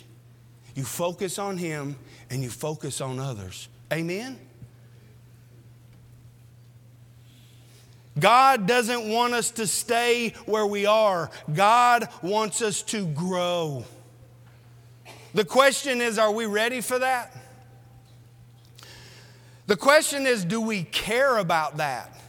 You 0.74 0.84
focus 0.84 1.38
on 1.38 1.56
Him 1.56 1.96
and 2.30 2.42
you 2.42 2.50
focus 2.50 3.00
on 3.00 3.18
others. 3.18 3.68
Amen? 3.92 4.38
God 8.18 8.66
doesn't 8.66 9.08
want 9.08 9.34
us 9.34 9.50
to 9.52 9.66
stay 9.66 10.34
where 10.46 10.66
we 10.66 10.86
are. 10.86 11.30
God 11.52 12.08
wants 12.22 12.60
us 12.60 12.82
to 12.82 13.06
grow. 13.06 13.84
The 15.32 15.44
question 15.44 16.00
is 16.00 16.18
are 16.18 16.32
we 16.32 16.46
ready 16.46 16.80
for 16.80 16.98
that? 16.98 17.36
The 19.66 19.76
question 19.76 20.26
is 20.26 20.44
do 20.44 20.60
we 20.60 20.82
care 20.82 21.38
about 21.38 21.76
that? 21.76 22.20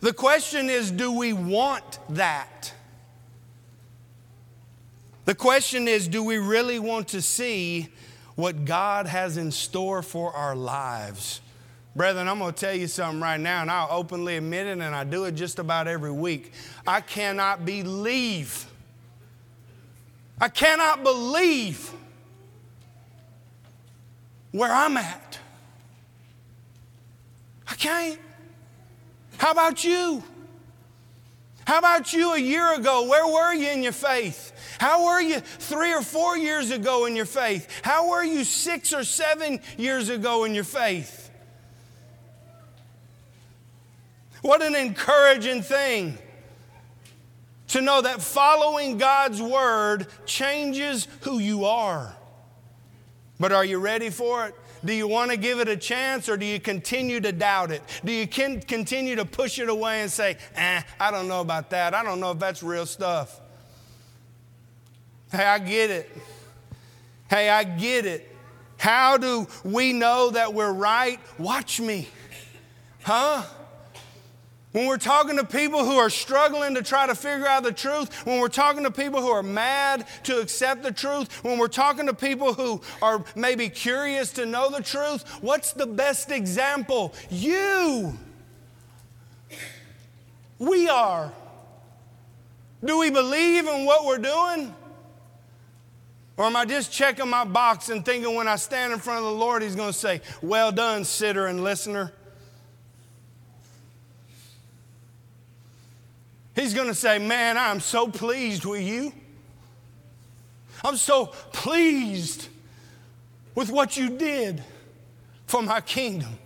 The 0.00 0.12
question 0.12 0.70
is 0.70 0.90
do 0.90 1.12
we 1.12 1.32
want 1.32 1.98
that? 2.10 2.72
The 5.24 5.34
question 5.34 5.86
is 5.86 6.08
do 6.08 6.22
we 6.22 6.38
really 6.38 6.78
want 6.78 7.08
to 7.08 7.22
see 7.22 7.88
what 8.34 8.64
God 8.64 9.06
has 9.06 9.36
in 9.36 9.52
store 9.52 10.02
for 10.02 10.34
our 10.34 10.56
lives? 10.56 11.40
Brethren, 11.94 12.26
I'm 12.26 12.38
going 12.38 12.54
to 12.54 12.58
tell 12.58 12.74
you 12.74 12.86
something 12.86 13.20
right 13.20 13.38
now, 13.38 13.60
and 13.60 13.70
I'll 13.70 13.88
openly 13.90 14.36
admit 14.38 14.66
it, 14.66 14.78
and 14.78 14.82
I 14.82 15.04
do 15.04 15.24
it 15.24 15.32
just 15.32 15.58
about 15.58 15.86
every 15.86 16.10
week. 16.10 16.52
I 16.86 17.02
cannot 17.02 17.66
believe, 17.66 18.66
I 20.40 20.48
cannot 20.48 21.02
believe 21.02 21.92
where 24.52 24.72
I'm 24.72 24.96
at. 24.96 25.38
I 27.68 27.74
can't. 27.74 28.18
How 29.36 29.50
about 29.50 29.84
you? 29.84 30.22
How 31.66 31.78
about 31.78 32.12
you 32.12 32.34
a 32.34 32.38
year 32.38 32.74
ago? 32.74 33.08
Where 33.08 33.26
were 33.26 33.54
you 33.54 33.70
in 33.70 33.82
your 33.82 33.92
faith? 33.92 34.52
How 34.78 35.04
were 35.04 35.20
you 35.20 35.40
three 35.40 35.92
or 35.94 36.02
four 36.02 36.36
years 36.36 36.70
ago 36.70 37.06
in 37.06 37.14
your 37.14 37.26
faith? 37.26 37.68
How 37.82 38.10
were 38.10 38.24
you 38.24 38.44
six 38.44 38.92
or 38.92 39.04
seven 39.04 39.60
years 39.76 40.08
ago 40.08 40.44
in 40.44 40.54
your 40.54 40.64
faith? 40.64 41.30
What 44.42 44.60
an 44.60 44.74
encouraging 44.74 45.62
thing 45.62 46.18
to 47.68 47.80
know 47.80 48.02
that 48.02 48.20
following 48.20 48.98
God's 48.98 49.40
word 49.40 50.08
changes 50.26 51.06
who 51.20 51.38
you 51.38 51.64
are. 51.64 52.14
But 53.38 53.52
are 53.52 53.64
you 53.64 53.78
ready 53.78 54.10
for 54.10 54.46
it? 54.46 54.54
Do 54.84 54.92
you 54.92 55.06
want 55.06 55.30
to 55.30 55.36
give 55.36 55.60
it 55.60 55.68
a 55.68 55.76
chance 55.76 56.28
or 56.28 56.36
do 56.36 56.44
you 56.44 56.58
continue 56.58 57.20
to 57.20 57.32
doubt 57.32 57.70
it? 57.70 57.82
Do 58.04 58.12
you 58.12 58.26
continue 58.26 59.16
to 59.16 59.24
push 59.24 59.58
it 59.58 59.68
away 59.68 60.02
and 60.02 60.10
say, 60.10 60.36
eh, 60.56 60.82
I 60.98 61.10
don't 61.10 61.28
know 61.28 61.40
about 61.40 61.70
that. 61.70 61.94
I 61.94 62.02
don't 62.02 62.20
know 62.20 62.32
if 62.32 62.38
that's 62.38 62.62
real 62.62 62.86
stuff. 62.86 63.40
Hey, 65.30 65.44
I 65.44 65.58
get 65.58 65.90
it. 65.90 66.10
Hey, 67.30 67.48
I 67.48 67.64
get 67.64 68.06
it. 68.06 68.28
How 68.76 69.16
do 69.16 69.46
we 69.64 69.92
know 69.92 70.30
that 70.30 70.52
we're 70.52 70.72
right? 70.72 71.20
Watch 71.38 71.80
me. 71.80 72.08
Huh? 73.02 73.44
When 74.72 74.86
we're 74.86 74.96
talking 74.96 75.36
to 75.36 75.44
people 75.44 75.84
who 75.84 75.98
are 75.98 76.08
struggling 76.08 76.74
to 76.76 76.82
try 76.82 77.06
to 77.06 77.14
figure 77.14 77.46
out 77.46 77.62
the 77.62 77.72
truth, 77.72 78.24
when 78.26 78.40
we're 78.40 78.48
talking 78.48 78.84
to 78.84 78.90
people 78.90 79.20
who 79.20 79.28
are 79.28 79.42
mad 79.42 80.06
to 80.24 80.40
accept 80.40 80.82
the 80.82 80.92
truth, 80.92 81.44
when 81.44 81.58
we're 81.58 81.68
talking 81.68 82.06
to 82.06 82.14
people 82.14 82.54
who 82.54 82.80
are 83.02 83.22
maybe 83.36 83.68
curious 83.68 84.32
to 84.32 84.46
know 84.46 84.70
the 84.70 84.82
truth, 84.82 85.28
what's 85.42 85.74
the 85.74 85.86
best 85.86 86.30
example? 86.30 87.12
You. 87.28 88.18
We 90.58 90.88
are. 90.88 91.30
Do 92.82 92.98
we 92.98 93.10
believe 93.10 93.66
in 93.66 93.84
what 93.84 94.06
we're 94.06 94.18
doing? 94.18 94.74
Or 96.38 96.46
am 96.46 96.56
I 96.56 96.64
just 96.64 96.90
checking 96.90 97.28
my 97.28 97.44
box 97.44 97.90
and 97.90 98.02
thinking 98.04 98.34
when 98.34 98.48
I 98.48 98.56
stand 98.56 98.94
in 98.94 99.00
front 99.00 99.18
of 99.18 99.24
the 99.26 99.38
Lord, 99.38 99.62
He's 99.62 99.76
going 99.76 99.92
to 99.92 99.98
say, 99.98 100.22
Well 100.40 100.72
done, 100.72 101.04
sitter 101.04 101.46
and 101.46 101.62
listener? 101.62 102.12
He's 106.54 106.74
going 106.74 106.88
to 106.88 106.94
say, 106.94 107.18
Man, 107.18 107.56
I'm 107.56 107.80
so 107.80 108.08
pleased 108.08 108.64
with 108.64 108.82
you. 108.82 109.12
I'm 110.84 110.96
so 110.96 111.26
pleased 111.52 112.48
with 113.54 113.70
what 113.70 113.96
you 113.96 114.10
did 114.10 114.62
for 115.46 115.62
my 115.62 115.80
kingdom. 115.80 116.38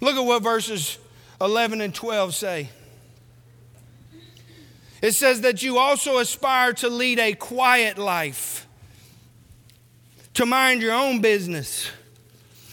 Look 0.00 0.16
at 0.16 0.20
what 0.20 0.42
verses 0.42 0.98
11 1.40 1.80
and 1.80 1.94
12 1.94 2.34
say. 2.34 2.70
It 5.02 5.12
says 5.12 5.42
that 5.42 5.62
you 5.62 5.78
also 5.78 6.18
aspire 6.18 6.72
to 6.74 6.88
lead 6.88 7.18
a 7.18 7.34
quiet 7.34 7.98
life, 7.98 8.66
to 10.34 10.46
mind 10.46 10.82
your 10.82 10.94
own 10.94 11.20
business, 11.20 11.90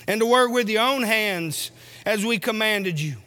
and 0.08 0.20
to 0.22 0.26
work 0.26 0.52
with 0.52 0.70
your 0.70 0.84
own 0.84 1.04
hands 1.04 1.72
as 2.08 2.26
we 2.26 2.40
commanded 2.40 2.98
you, 3.02 3.18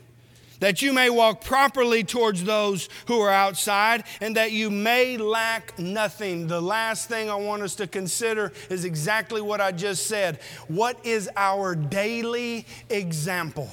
that 0.61 0.81
you 0.81 0.95
may 0.95 1.11
walk 1.11 1.45
properly 1.45 2.03
towards 2.03 2.45
those 2.45 2.89
who 3.09 3.21
are 3.21 3.31
outside, 3.31 4.05
and 4.23 4.37
that 4.37 4.53
you 4.53 4.71
may 4.71 5.19
lack 5.19 5.79
nothing. 5.79 6.47
The 6.47 6.63
last 6.63 7.07
thing 7.07 7.29
I 7.29 7.35
want 7.35 7.61
us 7.61 7.75
to 7.75 7.87
consider 7.87 8.53
is 8.71 8.87
exactly 8.87 9.43
what 9.43 9.61
I 9.61 9.71
just 9.71 10.07
said. 10.07 10.41
What 10.67 11.05
is 11.05 11.29
our 11.37 11.75
daily 11.75 12.65
example? 12.89 13.69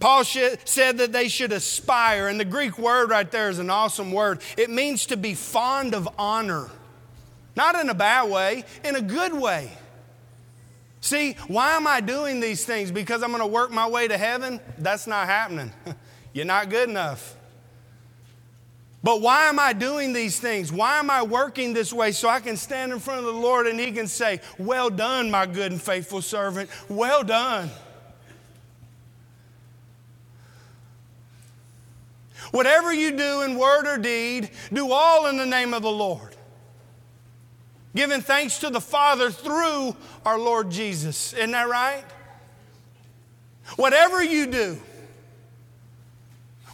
Paul 0.00 0.24
said 0.24 0.96
that 0.98 1.12
they 1.12 1.28
should 1.28 1.52
aspire, 1.52 2.28
and 2.28 2.40
the 2.40 2.46
Greek 2.46 2.78
word 2.78 3.10
right 3.10 3.30
there 3.30 3.50
is 3.50 3.58
an 3.58 3.68
awesome 3.68 4.12
word. 4.12 4.40
It 4.56 4.70
means 4.70 5.04
to 5.06 5.18
be 5.18 5.34
fond 5.34 5.94
of 5.94 6.08
honor, 6.18 6.70
not 7.54 7.74
in 7.74 7.90
a 7.90 7.94
bad 7.94 8.30
way, 8.30 8.64
in 8.82 8.96
a 8.96 9.02
good 9.02 9.34
way. 9.34 9.70
See, 11.02 11.32
why 11.48 11.72
am 11.72 11.86
I 11.88 12.00
doing 12.00 12.38
these 12.38 12.64
things? 12.64 12.92
Because 12.92 13.24
I'm 13.24 13.30
going 13.30 13.42
to 13.42 13.46
work 13.46 13.72
my 13.72 13.88
way 13.88 14.06
to 14.06 14.16
heaven? 14.16 14.60
That's 14.78 15.08
not 15.08 15.26
happening. 15.26 15.72
You're 16.32 16.46
not 16.46 16.70
good 16.70 16.88
enough. 16.88 17.36
But 19.02 19.20
why 19.20 19.48
am 19.48 19.58
I 19.58 19.72
doing 19.72 20.12
these 20.12 20.38
things? 20.38 20.72
Why 20.72 21.00
am 21.00 21.10
I 21.10 21.24
working 21.24 21.72
this 21.72 21.92
way? 21.92 22.12
So 22.12 22.28
I 22.28 22.38
can 22.38 22.56
stand 22.56 22.92
in 22.92 23.00
front 23.00 23.18
of 23.18 23.34
the 23.34 23.40
Lord 23.40 23.66
and 23.66 23.80
He 23.80 23.90
can 23.90 24.06
say, 24.06 24.40
Well 24.58 24.90
done, 24.90 25.28
my 25.28 25.44
good 25.44 25.72
and 25.72 25.82
faithful 25.82 26.22
servant. 26.22 26.70
Well 26.88 27.24
done. 27.24 27.68
Whatever 32.52 32.92
you 32.92 33.16
do 33.16 33.42
in 33.42 33.58
word 33.58 33.88
or 33.88 33.98
deed, 33.98 34.50
do 34.72 34.92
all 34.92 35.26
in 35.26 35.36
the 35.36 35.46
name 35.46 35.74
of 35.74 35.82
the 35.82 35.90
Lord. 35.90 36.31
Giving 37.94 38.22
thanks 38.22 38.58
to 38.60 38.70
the 38.70 38.80
Father 38.80 39.30
through 39.30 39.96
our 40.24 40.38
Lord 40.38 40.70
Jesus. 40.70 41.32
Isn't 41.34 41.50
that 41.50 41.68
right? 41.68 42.04
Whatever 43.76 44.22
you 44.22 44.46
do, 44.46 44.80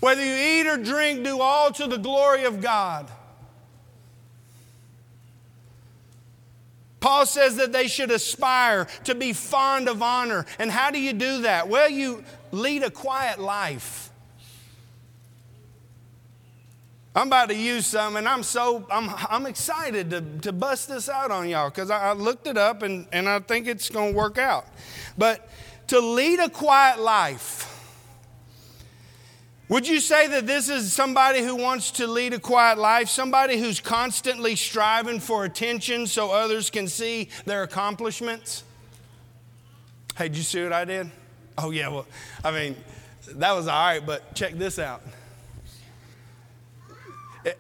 whether 0.01 0.25
you 0.25 0.35
eat 0.35 0.69
or 0.69 0.77
drink, 0.77 1.25
do 1.25 1.41
all 1.41 1.73
to 1.73 1.87
the 1.87 1.97
glory 1.97 2.45
of 2.45 2.61
God. 2.61 3.11
Paul 7.01 7.27
says 7.27 7.57
that 7.57 7.73
they 7.73 7.89
should 7.89 8.11
aspire 8.11 8.87
to 9.05 9.15
be 9.15 9.33
fond 9.33 9.89
of 9.89 10.03
honor. 10.03 10.47
And 10.59 10.71
how 10.71 10.91
do 10.91 11.01
you 11.01 11.13
do 11.13 11.43
that? 11.43 11.69
Well, 11.69 11.89
you 11.89 12.25
lead 12.51 12.83
a 12.83 12.91
quiet 12.91 13.39
life. 13.39 14.08
I'm 17.19 17.27
about 17.27 17.49
to 17.49 17.57
use 17.57 17.85
some, 17.85 18.15
and 18.15 18.29
I'm 18.29 18.45
so 18.45 18.87
I'm, 18.93 19.11
I'm 19.29 19.47
excited 19.47 20.11
to, 20.11 20.21
to 20.43 20.53
bust 20.53 20.89
this 20.89 21.09
out 21.09 21.33
on 21.33 21.49
y'all 21.49 21.69
because 21.69 21.91
I, 21.91 22.11
I 22.11 22.13
looked 22.13 22.47
it 22.47 22.57
up 22.57 22.83
and, 22.83 23.09
and 23.11 23.29
I 23.29 23.41
think 23.41 23.67
it's 23.67 23.91
going 23.91 24.13
to 24.13 24.17
work 24.17 24.39
out. 24.39 24.67
But 25.19 25.51
to 25.89 25.99
lead 25.99 26.39
a 26.39 26.49
quiet 26.49 27.01
life, 27.01 27.65
would 29.69 29.89
you 29.89 29.99
say 29.99 30.29
that 30.29 30.47
this 30.47 30.69
is 30.69 30.93
somebody 30.93 31.43
who 31.43 31.57
wants 31.57 31.91
to 31.93 32.07
lead 32.07 32.35
a 32.35 32.39
quiet 32.39 32.79
life, 32.79 33.09
somebody 33.09 33.59
who's 33.59 33.81
constantly 33.81 34.55
striving 34.55 35.19
for 35.19 35.45
attention 35.45 36.07
so 36.07 36.31
others 36.31 36.71
can 36.71 36.87
see 36.87 37.31
their 37.47 37.65
accomplishments? 37.65 38.63
Hey, 40.17 40.29
did 40.29 40.37
you 40.37 40.45
see 40.45 40.63
what 40.63 40.73
I 40.73 40.85
did? 40.85 41.11
Oh, 41.59 41.73
yeah, 41.73 41.89
well, 41.89 42.07
I 42.45 42.53
mean, 42.53 42.77
that 43.27 43.51
was 43.57 43.67
all 43.67 43.87
right, 43.87 44.07
but 44.07 44.37
check 44.37 44.53
this 44.53 44.79
out. 44.79 45.03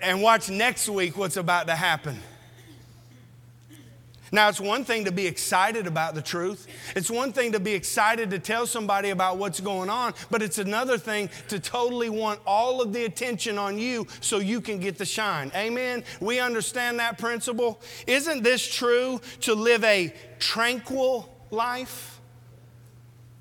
And 0.00 0.22
watch 0.22 0.50
next 0.50 0.88
week 0.88 1.16
what's 1.16 1.36
about 1.36 1.66
to 1.66 1.74
happen. 1.74 2.18
Now, 4.30 4.48
it's 4.48 4.60
one 4.60 4.84
thing 4.84 5.06
to 5.06 5.12
be 5.12 5.26
excited 5.26 5.86
about 5.86 6.14
the 6.14 6.22
truth. 6.22 6.66
It's 6.94 7.10
one 7.10 7.32
thing 7.32 7.52
to 7.52 7.60
be 7.60 7.72
excited 7.72 8.30
to 8.30 8.38
tell 8.38 8.66
somebody 8.66 9.10
about 9.10 9.38
what's 9.38 9.60
going 9.60 9.88
on, 9.88 10.14
but 10.30 10.42
it's 10.42 10.58
another 10.58 10.98
thing 10.98 11.30
to 11.48 11.58
totally 11.58 12.10
want 12.10 12.40
all 12.46 12.82
of 12.82 12.92
the 12.92 13.04
attention 13.04 13.58
on 13.58 13.78
you 13.78 14.06
so 14.20 14.38
you 14.38 14.60
can 14.60 14.80
get 14.80 14.98
the 14.98 15.06
shine. 15.06 15.50
Amen? 15.54 16.04
We 16.20 16.40
understand 16.40 16.98
that 16.98 17.18
principle. 17.18 17.80
Isn't 18.06 18.42
this 18.42 18.66
true 18.66 19.20
to 19.42 19.54
live 19.54 19.82
a 19.84 20.12
tranquil 20.38 21.34
life? 21.50 22.20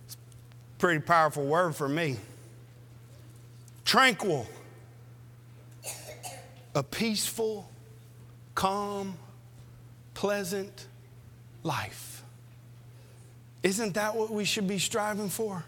It's 0.06 0.16
a 0.16 0.80
pretty 0.80 1.02
powerful 1.02 1.46
word 1.46 1.76
for 1.76 1.90
me. 1.90 2.18
Tranquil. 3.84 4.48
A 6.78 6.84
peaceful, 6.84 7.68
calm, 8.54 9.16
pleasant 10.14 10.86
life. 11.64 12.22
Isn't 13.64 13.96
that 13.96 14.16
what 14.16 14.30
we 14.30 14.46
should 14.46 14.68
be 14.68 14.78
striving 14.78 15.30
for? 15.30 15.66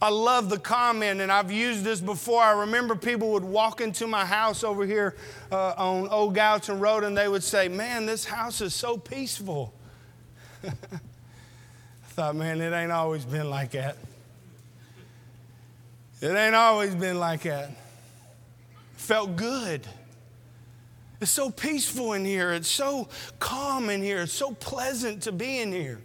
I 0.00 0.10
love 0.10 0.48
the 0.48 0.60
comment, 0.60 1.20
and 1.20 1.32
I've 1.32 1.50
used 1.50 1.82
this 1.82 2.00
before. 2.00 2.40
I 2.40 2.52
remember 2.52 2.94
people 2.94 3.32
would 3.32 3.42
walk 3.42 3.80
into 3.80 4.06
my 4.06 4.24
house 4.24 4.62
over 4.62 4.86
here 4.86 5.16
uh, 5.50 5.74
on 5.76 6.08
Old 6.10 6.36
Gallatin 6.36 6.78
Road, 6.78 7.02
and 7.02 7.18
they 7.18 7.26
would 7.26 7.42
say, 7.42 7.66
Man, 7.66 8.06
this 8.06 8.24
house 8.24 8.60
is 8.60 8.74
so 8.74 8.96
peaceful. 8.96 9.74
I 10.64 10.70
thought, 12.10 12.36
man, 12.36 12.60
it 12.60 12.72
ain't 12.72 12.92
always 12.92 13.24
been 13.24 13.50
like 13.50 13.72
that. 13.72 13.96
It 16.20 16.30
ain't 16.30 16.54
always 16.54 16.94
been 16.94 17.18
like 17.18 17.42
that. 17.42 17.70
Felt 18.98 19.36
good. 19.36 19.86
It's 21.20 21.30
so 21.30 21.50
peaceful 21.50 22.14
in 22.14 22.24
here. 22.24 22.52
It's 22.52 22.68
so 22.68 23.08
calm 23.38 23.90
in 23.90 24.02
here. 24.02 24.22
It's 24.22 24.32
so 24.32 24.52
pleasant 24.52 25.22
to 25.22 25.32
be 25.32 25.60
in 25.60 25.70
here. 25.70 26.00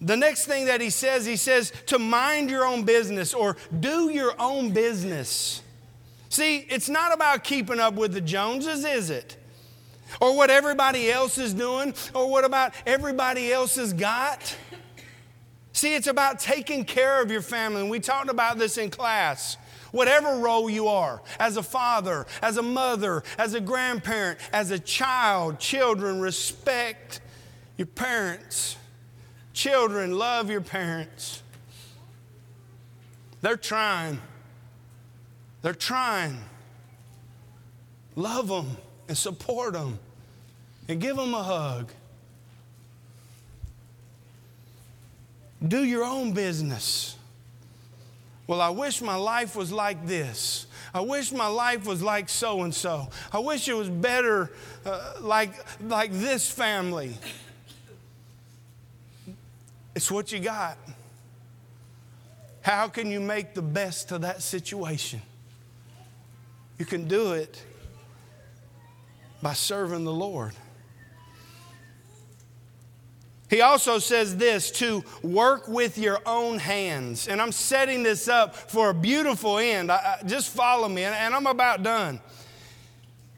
The 0.00 0.16
next 0.16 0.46
thing 0.46 0.66
that 0.66 0.80
he 0.80 0.88
says, 0.88 1.26
he 1.26 1.36
says 1.36 1.72
to 1.86 1.98
mind 1.98 2.48
your 2.48 2.64
own 2.64 2.84
business 2.84 3.34
or 3.34 3.56
do 3.80 4.08
your 4.10 4.34
own 4.40 4.70
business. 4.70 5.62
See, 6.28 6.58
it's 6.58 6.88
not 6.88 7.12
about 7.12 7.42
keeping 7.42 7.80
up 7.80 7.94
with 7.94 8.14
the 8.14 8.20
Joneses, 8.20 8.84
is 8.84 9.10
it? 9.10 9.36
Or 10.20 10.36
what 10.36 10.48
everybody 10.48 11.10
else 11.10 11.38
is 11.38 11.52
doing, 11.54 11.92
or 12.14 12.30
what 12.30 12.44
about 12.44 12.72
everybody 12.86 13.52
else 13.52 13.74
has 13.76 13.92
got. 13.92 14.56
See, 15.72 15.96
it's 15.96 16.06
about 16.06 16.38
taking 16.38 16.84
care 16.84 17.20
of 17.20 17.32
your 17.32 17.42
family. 17.42 17.80
And 17.80 17.90
we 17.90 17.98
talked 17.98 18.30
about 18.30 18.58
this 18.58 18.78
in 18.78 18.90
class 18.90 19.56
whatever 19.94 20.38
role 20.38 20.68
you 20.68 20.88
are 20.88 21.22
as 21.38 21.56
a 21.56 21.62
father, 21.62 22.26
as 22.42 22.56
a 22.56 22.62
mother, 22.62 23.22
as 23.38 23.54
a 23.54 23.60
grandparent, 23.60 24.40
as 24.52 24.72
a 24.72 24.78
child, 24.78 25.60
children, 25.60 26.20
respect 26.20 27.20
your 27.76 27.86
parents. 27.86 28.76
Children, 29.52 30.18
love 30.18 30.50
your 30.50 30.62
parents. 30.62 31.44
They're 33.40 33.56
trying. 33.56 34.20
They're 35.62 35.72
trying. 35.72 36.38
Love 38.16 38.48
them 38.48 38.76
and 39.06 39.16
support 39.16 39.74
them 39.74 40.00
and 40.88 41.00
give 41.00 41.14
them 41.14 41.34
a 41.34 41.42
hug. 41.42 41.92
Do 45.66 45.84
your 45.84 46.02
own 46.02 46.32
business. 46.32 47.14
Well, 48.46 48.60
I 48.60 48.68
wish 48.68 49.00
my 49.00 49.16
life 49.16 49.56
was 49.56 49.72
like 49.72 50.06
this. 50.06 50.66
I 50.92 51.00
wish 51.00 51.32
my 51.32 51.46
life 51.46 51.86
was 51.86 52.02
like 52.02 52.28
so 52.28 52.62
and 52.62 52.74
so. 52.74 53.08
I 53.32 53.38
wish 53.38 53.68
it 53.68 53.74
was 53.74 53.88
better 53.88 54.50
uh, 54.84 55.14
like, 55.20 55.52
like 55.82 56.12
this 56.12 56.50
family. 56.50 57.16
It's 59.94 60.10
what 60.10 60.30
you 60.30 60.40
got. 60.40 60.76
How 62.60 62.88
can 62.88 63.10
you 63.10 63.20
make 63.20 63.54
the 63.54 63.62
best 63.62 64.12
of 64.12 64.22
that 64.22 64.42
situation? 64.42 65.22
You 66.78 66.84
can 66.84 67.08
do 67.08 67.32
it 67.32 67.62
by 69.42 69.52
serving 69.52 70.04
the 70.04 70.12
Lord. 70.12 70.52
He 73.50 73.60
also 73.60 73.98
says 73.98 74.36
this 74.36 74.70
to 74.72 75.04
work 75.22 75.68
with 75.68 75.98
your 75.98 76.20
own 76.26 76.58
hands. 76.58 77.28
And 77.28 77.40
I'm 77.40 77.52
setting 77.52 78.02
this 78.02 78.26
up 78.26 78.54
for 78.54 78.90
a 78.90 78.94
beautiful 78.94 79.58
end. 79.58 79.92
I, 79.92 80.18
I, 80.20 80.26
just 80.26 80.48
follow 80.50 80.88
me, 80.88 81.04
and, 81.04 81.14
and 81.14 81.34
I'm 81.34 81.46
about 81.46 81.82
done. 81.82 82.20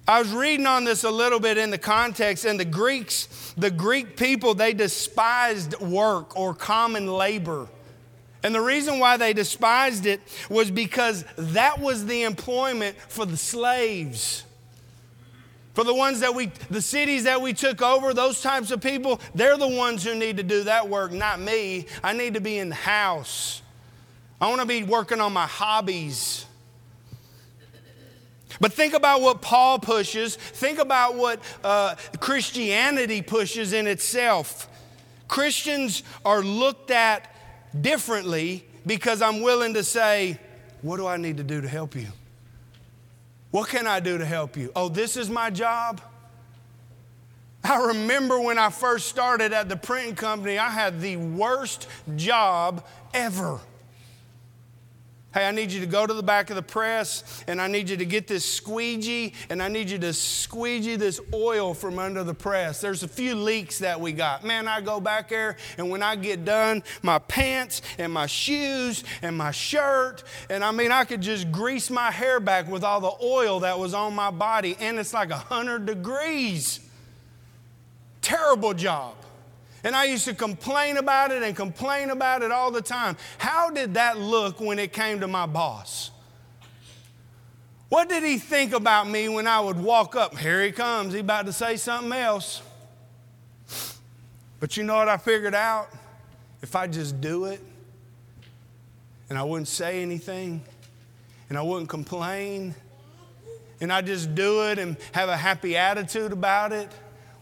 I 0.08 0.20
was 0.20 0.32
reading 0.32 0.66
on 0.66 0.84
this 0.84 1.02
a 1.02 1.10
little 1.10 1.40
bit 1.40 1.58
in 1.58 1.70
the 1.70 1.78
context, 1.78 2.44
and 2.44 2.60
the 2.60 2.64
Greeks, 2.64 3.52
the 3.56 3.70
Greek 3.70 4.16
people, 4.16 4.54
they 4.54 4.72
despised 4.72 5.78
work 5.80 6.36
or 6.36 6.54
common 6.54 7.08
labor. 7.08 7.68
And 8.44 8.54
the 8.54 8.60
reason 8.60 9.00
why 9.00 9.16
they 9.16 9.32
despised 9.32 10.06
it 10.06 10.20
was 10.48 10.70
because 10.70 11.24
that 11.36 11.80
was 11.80 12.06
the 12.06 12.22
employment 12.22 12.96
for 12.96 13.26
the 13.26 13.36
slaves. 13.36 14.44
For 15.76 15.84
the 15.84 15.94
ones 15.94 16.20
that 16.20 16.34
we, 16.34 16.50
the 16.70 16.80
cities 16.80 17.24
that 17.24 17.42
we 17.42 17.52
took 17.52 17.82
over, 17.82 18.14
those 18.14 18.40
types 18.40 18.70
of 18.70 18.80
people, 18.80 19.20
they're 19.34 19.58
the 19.58 19.68
ones 19.68 20.02
who 20.02 20.14
need 20.14 20.38
to 20.38 20.42
do 20.42 20.64
that 20.64 20.88
work, 20.88 21.12
not 21.12 21.38
me. 21.38 21.84
I 22.02 22.14
need 22.14 22.32
to 22.32 22.40
be 22.40 22.56
in 22.56 22.70
the 22.70 22.74
house. 22.74 23.60
I 24.40 24.48
want 24.48 24.62
to 24.62 24.66
be 24.66 24.84
working 24.84 25.20
on 25.20 25.34
my 25.34 25.44
hobbies. 25.44 26.46
But 28.58 28.72
think 28.72 28.94
about 28.94 29.20
what 29.20 29.42
Paul 29.42 29.78
pushes. 29.78 30.36
Think 30.36 30.78
about 30.78 31.16
what 31.16 31.40
uh, 31.62 31.96
Christianity 32.20 33.20
pushes 33.20 33.74
in 33.74 33.86
itself. 33.86 34.68
Christians 35.28 36.04
are 36.24 36.40
looked 36.40 36.90
at 36.90 37.30
differently 37.78 38.64
because 38.86 39.20
I'm 39.20 39.42
willing 39.42 39.74
to 39.74 39.84
say, 39.84 40.40
What 40.80 40.96
do 40.96 41.06
I 41.06 41.18
need 41.18 41.36
to 41.36 41.44
do 41.44 41.60
to 41.60 41.68
help 41.68 41.94
you? 41.94 42.06
What 43.50 43.68
can 43.68 43.86
I 43.86 44.00
do 44.00 44.18
to 44.18 44.24
help 44.24 44.56
you? 44.56 44.72
Oh, 44.76 44.88
this 44.88 45.16
is 45.16 45.30
my 45.30 45.50
job? 45.50 46.00
I 47.64 47.88
remember 47.88 48.40
when 48.40 48.58
I 48.58 48.70
first 48.70 49.08
started 49.08 49.52
at 49.52 49.68
the 49.68 49.76
printing 49.76 50.14
company, 50.14 50.58
I 50.58 50.70
had 50.70 51.00
the 51.00 51.16
worst 51.16 51.88
job 52.14 52.84
ever. 53.12 53.60
Hey, 55.36 55.46
I 55.46 55.50
need 55.50 55.70
you 55.70 55.80
to 55.80 55.86
go 55.86 56.06
to 56.06 56.14
the 56.14 56.22
back 56.22 56.48
of 56.48 56.56
the 56.56 56.62
press 56.62 57.44
and 57.46 57.60
I 57.60 57.68
need 57.68 57.90
you 57.90 57.98
to 57.98 58.06
get 58.06 58.26
this 58.26 58.42
squeegee 58.42 59.34
and 59.50 59.62
I 59.62 59.68
need 59.68 59.90
you 59.90 59.98
to 59.98 60.14
squeegee 60.14 60.96
this 60.96 61.20
oil 61.34 61.74
from 61.74 61.98
under 61.98 62.24
the 62.24 62.32
press. 62.32 62.80
There's 62.80 63.02
a 63.02 63.08
few 63.08 63.34
leaks 63.34 63.80
that 63.80 64.00
we 64.00 64.12
got. 64.12 64.44
Man, 64.44 64.66
I 64.66 64.80
go 64.80 64.98
back 64.98 65.28
there 65.28 65.58
and 65.76 65.90
when 65.90 66.02
I 66.02 66.16
get 66.16 66.46
done, 66.46 66.82
my 67.02 67.18
pants 67.18 67.82
and 67.98 68.14
my 68.14 68.24
shoes 68.24 69.04
and 69.20 69.36
my 69.36 69.50
shirt, 69.50 70.24
and 70.48 70.64
I 70.64 70.70
mean, 70.70 70.90
I 70.90 71.04
could 71.04 71.20
just 71.20 71.52
grease 71.52 71.90
my 71.90 72.10
hair 72.10 72.40
back 72.40 72.66
with 72.66 72.82
all 72.82 73.02
the 73.02 73.22
oil 73.22 73.60
that 73.60 73.78
was 73.78 73.92
on 73.92 74.14
my 74.14 74.30
body 74.30 74.74
and 74.80 74.98
it's 74.98 75.12
like 75.12 75.28
100 75.28 75.84
degrees. 75.84 76.80
Terrible 78.22 78.72
job. 78.72 79.16
And 79.86 79.94
I 79.94 80.06
used 80.06 80.24
to 80.24 80.34
complain 80.34 80.96
about 80.96 81.30
it 81.30 81.44
and 81.44 81.54
complain 81.54 82.10
about 82.10 82.42
it 82.42 82.50
all 82.50 82.72
the 82.72 82.82
time. 82.82 83.16
How 83.38 83.70
did 83.70 83.94
that 83.94 84.18
look 84.18 84.58
when 84.58 84.80
it 84.80 84.92
came 84.92 85.20
to 85.20 85.28
my 85.28 85.46
boss? 85.46 86.10
What 87.88 88.08
did 88.08 88.24
he 88.24 88.36
think 88.36 88.72
about 88.72 89.08
me 89.08 89.28
when 89.28 89.46
I 89.46 89.60
would 89.60 89.80
walk 89.80 90.16
up? 90.16 90.36
Here 90.36 90.60
he 90.64 90.72
comes. 90.72 91.14
He 91.14 91.20
about 91.20 91.46
to 91.46 91.52
say 91.52 91.76
something 91.76 92.12
else. 92.12 92.62
But 94.58 94.76
you 94.76 94.82
know 94.82 94.96
what 94.96 95.08
I 95.08 95.18
figured 95.18 95.54
out? 95.54 95.86
If 96.62 96.74
I 96.74 96.88
just 96.88 97.20
do 97.20 97.44
it 97.44 97.60
and 99.30 99.38
I 99.38 99.44
wouldn't 99.44 99.68
say 99.68 100.02
anything 100.02 100.64
and 101.48 101.56
I 101.56 101.62
wouldn't 101.62 101.88
complain 101.88 102.74
and 103.80 103.92
I 103.92 104.00
just 104.00 104.34
do 104.34 104.68
it 104.68 104.80
and 104.80 104.96
have 105.12 105.28
a 105.28 105.36
happy 105.36 105.76
attitude 105.76 106.32
about 106.32 106.72
it, 106.72 106.90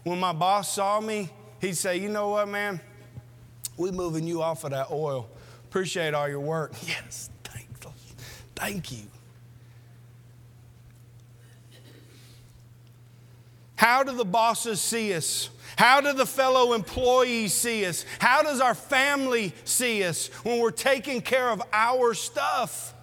when 0.03 0.19
my 0.19 0.31
boss 0.31 0.71
saw 0.71 1.01
me, 1.01 1.31
he'd 1.65 1.77
say, 1.77 1.97
You 1.97 2.09
know 2.09 2.29
what, 2.29 2.47
man? 2.47 2.79
We're 3.77 3.91
moving 3.91 4.25
you 4.25 4.41
off 4.41 4.63
of 4.63 4.71
that 4.71 4.91
oil. 4.91 5.27
Appreciate 5.65 6.13
all 6.13 6.29
your 6.29 6.39
work. 6.39 6.73
Yes, 6.87 7.29
thank, 7.43 7.67
thank 8.55 8.91
you. 8.91 9.03
How 13.75 14.03
do 14.03 14.13
the 14.13 14.25
bosses 14.25 14.79
see 14.81 15.13
us? 15.13 15.49
How 15.75 15.99
do 15.99 16.13
the 16.13 16.25
fellow 16.25 16.73
employees 16.73 17.53
see 17.53 17.85
us? 17.85 18.05
How 18.19 18.41
does 18.41 18.61
our 18.61 18.73
family 18.73 19.53
see 19.65 20.03
us 20.05 20.27
when 20.43 20.61
we're 20.61 20.71
taking 20.71 21.21
care 21.21 21.49
of 21.49 21.61
our 21.73 22.13
stuff? 22.13 22.93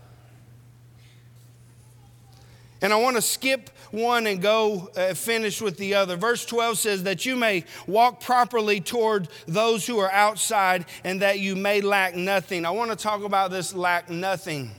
And 2.81 2.93
I 2.93 2.97
want 2.97 3.17
to 3.17 3.23
skip 3.23 3.71
one 3.93 4.27
and 4.27 4.41
go 4.41 4.91
uh, 4.97 5.15
finish 5.15 5.61
with 5.61 5.77
the 5.77 5.95
other. 5.95 6.17
Verse 6.17 6.45
12 6.45 6.79
says 6.79 7.03
that 7.05 7.25
you 7.25 7.37
may 7.37 7.65
walk 7.87 8.21
properly 8.21 8.81
toward 8.81 9.29
those 9.47 9.87
who 9.87 9.99
are 9.99 10.11
outside 10.11 10.87
and 11.05 11.23
that 11.23 11.39
you 11.39 11.55
may 11.55 11.81
lack 11.81 12.15
nothing. 12.15 12.67
I 12.67 12.71
want 12.71 12.91
to 12.91 12.97
talk 12.97 13.23
about 13.23 13.51
this 13.51 13.75
lack 13.75 14.11
nothing. 14.11 14.73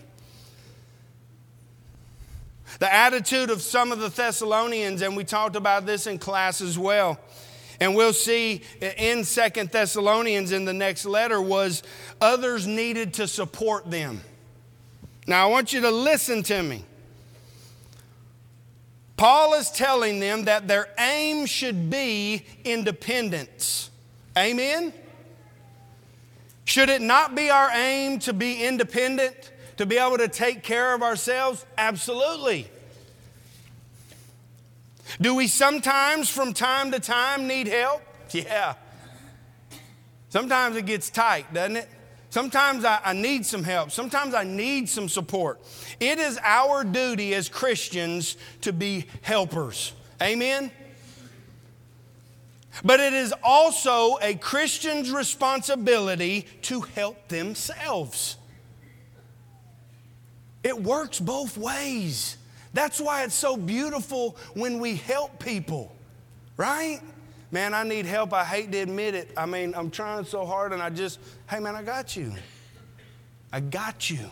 The 2.80 2.92
attitude 2.92 3.52
of 3.52 3.62
some 3.62 3.92
of 3.92 4.00
the 4.00 4.10
Thessalonians, 4.10 5.04
and 5.04 5.16
we 5.16 5.24
talked 5.24 5.56
about 5.56 5.86
this 5.86 6.08
in 6.08 6.18
class 6.18 6.60
as 6.60 6.78
well. 6.78 7.20
And 7.80 7.96
we'll 7.96 8.14
see 8.14 8.62
in 8.98 9.24
Second 9.24 9.72
Thessalonians 9.72 10.52
in 10.52 10.66
the 10.66 10.74
next 10.74 11.06
letter 11.06 11.42
was 11.42 11.84
others 12.22 12.66
needed 12.66 13.16
to 13.16 13.28
support 13.28 13.90
them. 13.90 14.22
Now 15.28 15.48
I 15.48 15.52
want 15.52 15.74
you 15.74 15.82
to 15.82 15.92
listen 15.92 16.44
to 16.44 16.64
me. 16.64 16.84
Paul 19.18 19.54
is 19.54 19.70
telling 19.72 20.20
them 20.20 20.46
that 20.46 20.68
their 20.68 20.90
aim 20.98 21.46
should 21.46 21.90
be 21.90 22.46
independence. 22.64 23.90
Amen? 24.38 24.94
Should 26.66 26.90
it 26.90 27.02
not 27.02 27.36
be 27.36 27.50
our 27.50 27.70
aim 27.72 28.20
to 28.20 28.34
be 28.34 28.64
independent? 28.64 29.52
to 29.78 29.86
be 29.86 29.98
able 29.98 30.18
to 30.18 30.28
take 30.28 30.64
care 30.64 30.94
of 30.94 31.02
ourselves? 31.02 31.66
Absolutely. 31.78 32.70
Do 35.20 35.36
we 35.36 35.48
sometimes, 35.48 36.30
from 36.30 36.54
time 36.54 36.92
to 36.92 37.00
time, 37.00 37.48
need 37.48 37.68
help? 37.68 38.02
Yeah. 38.34 38.74
Sometimes 40.30 40.76
it 40.76 40.88
gets 40.88 41.12
tight, 41.12 41.54
doesn't 41.54 41.76
it? 41.76 41.90
Sometimes 42.34 42.84
I, 42.84 43.00
I, 43.06 43.14
need 43.14 43.46
some 43.46 43.64
help. 43.64 43.92
Sometimes 43.92 44.34
I 44.34 44.44
need 44.44 44.90
some 44.90 45.08
support. 45.08 45.62
It 46.00 46.18
is 46.18 46.40
our 46.42 46.84
duty 46.84 47.36
as 47.36 47.48
Christians 47.48 48.38
to 48.62 48.74
be 48.74 49.06
helpers. 49.22 49.94
Amen? 50.20 50.72
But 52.84 53.00
it 53.02 53.14
is 53.14 53.36
also 53.44 54.18
a 54.20 54.34
Christian's 54.34 55.12
responsibility 55.12 56.48
to 56.64 56.82
help 56.82 57.28
themselves. 57.28 58.38
It 60.64 60.82
works 60.82 61.20
both 61.20 61.56
ways. 61.56 62.38
That's 62.74 63.00
why 63.00 63.26
it's 63.26 63.36
so 63.36 63.56
beautiful 63.58 64.38
when 64.56 64.80
we 64.80 64.96
help 64.96 65.38
people, 65.38 65.96
right? 66.58 67.00
Man, 67.54 67.76
I 67.76 67.84
need 67.84 68.08
help. 68.08 68.34
I 68.34 68.44
hate 68.44 68.72
to 68.72 68.80
admit 68.80 69.14
it. 69.14 69.30
I 69.38 69.46
mean, 69.46 69.76
I'm 69.78 69.92
trying 69.92 70.26
so 70.26 70.44
hard 70.44 70.74
and 70.74 70.82
I 70.82 70.90
just, 70.90 71.20
hey, 71.48 71.60
man, 71.60 71.76
I 71.76 71.84
got 71.84 72.16
you. 72.16 72.34
I 73.52 73.60
got 73.60 74.10
you. 74.10 74.32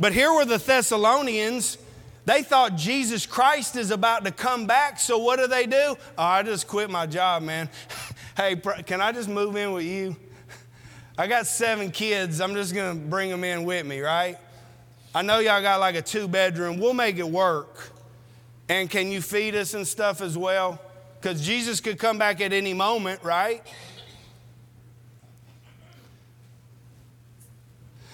But 0.00 0.12
here 0.12 0.32
were 0.34 0.44
the 0.44 0.58
Thessalonians. 0.58 1.78
They 2.24 2.42
thought 2.42 2.74
Jesus 2.74 3.24
Christ 3.24 3.76
is 3.76 3.92
about 3.92 4.24
to 4.24 4.32
come 4.32 4.66
back, 4.66 4.98
so 4.98 5.18
what 5.18 5.38
do 5.38 5.46
they 5.46 5.64
do? 5.64 5.96
Oh, 6.18 6.22
I 6.24 6.42
just 6.42 6.66
quit 6.66 6.90
my 6.90 7.06
job, 7.06 7.44
man. 7.44 7.68
hey, 8.36 8.56
can 8.56 9.00
I 9.00 9.12
just 9.12 9.28
move 9.28 9.54
in 9.54 9.70
with 9.70 9.84
you? 9.84 10.16
I 11.16 11.28
got 11.28 11.46
seven 11.46 11.92
kids. 11.92 12.40
I'm 12.40 12.54
just 12.54 12.74
going 12.74 12.98
to 12.98 13.06
bring 13.06 13.30
them 13.30 13.44
in 13.44 13.62
with 13.62 13.86
me, 13.86 14.00
right? 14.00 14.36
I 15.14 15.22
know 15.22 15.38
y'all 15.38 15.62
got 15.62 15.78
like 15.78 15.94
a 15.94 16.02
two 16.02 16.26
bedroom. 16.26 16.80
We'll 16.80 16.94
make 16.94 17.18
it 17.18 17.28
work. 17.28 17.91
And 18.72 18.88
can 18.88 19.12
you 19.12 19.20
feed 19.20 19.54
us 19.54 19.74
and 19.74 19.86
stuff 19.86 20.22
as 20.22 20.38
well? 20.38 20.80
Because 21.20 21.44
Jesus 21.44 21.78
could 21.78 21.98
come 21.98 22.16
back 22.16 22.40
at 22.40 22.54
any 22.54 22.72
moment, 22.72 23.22
right? 23.22 23.62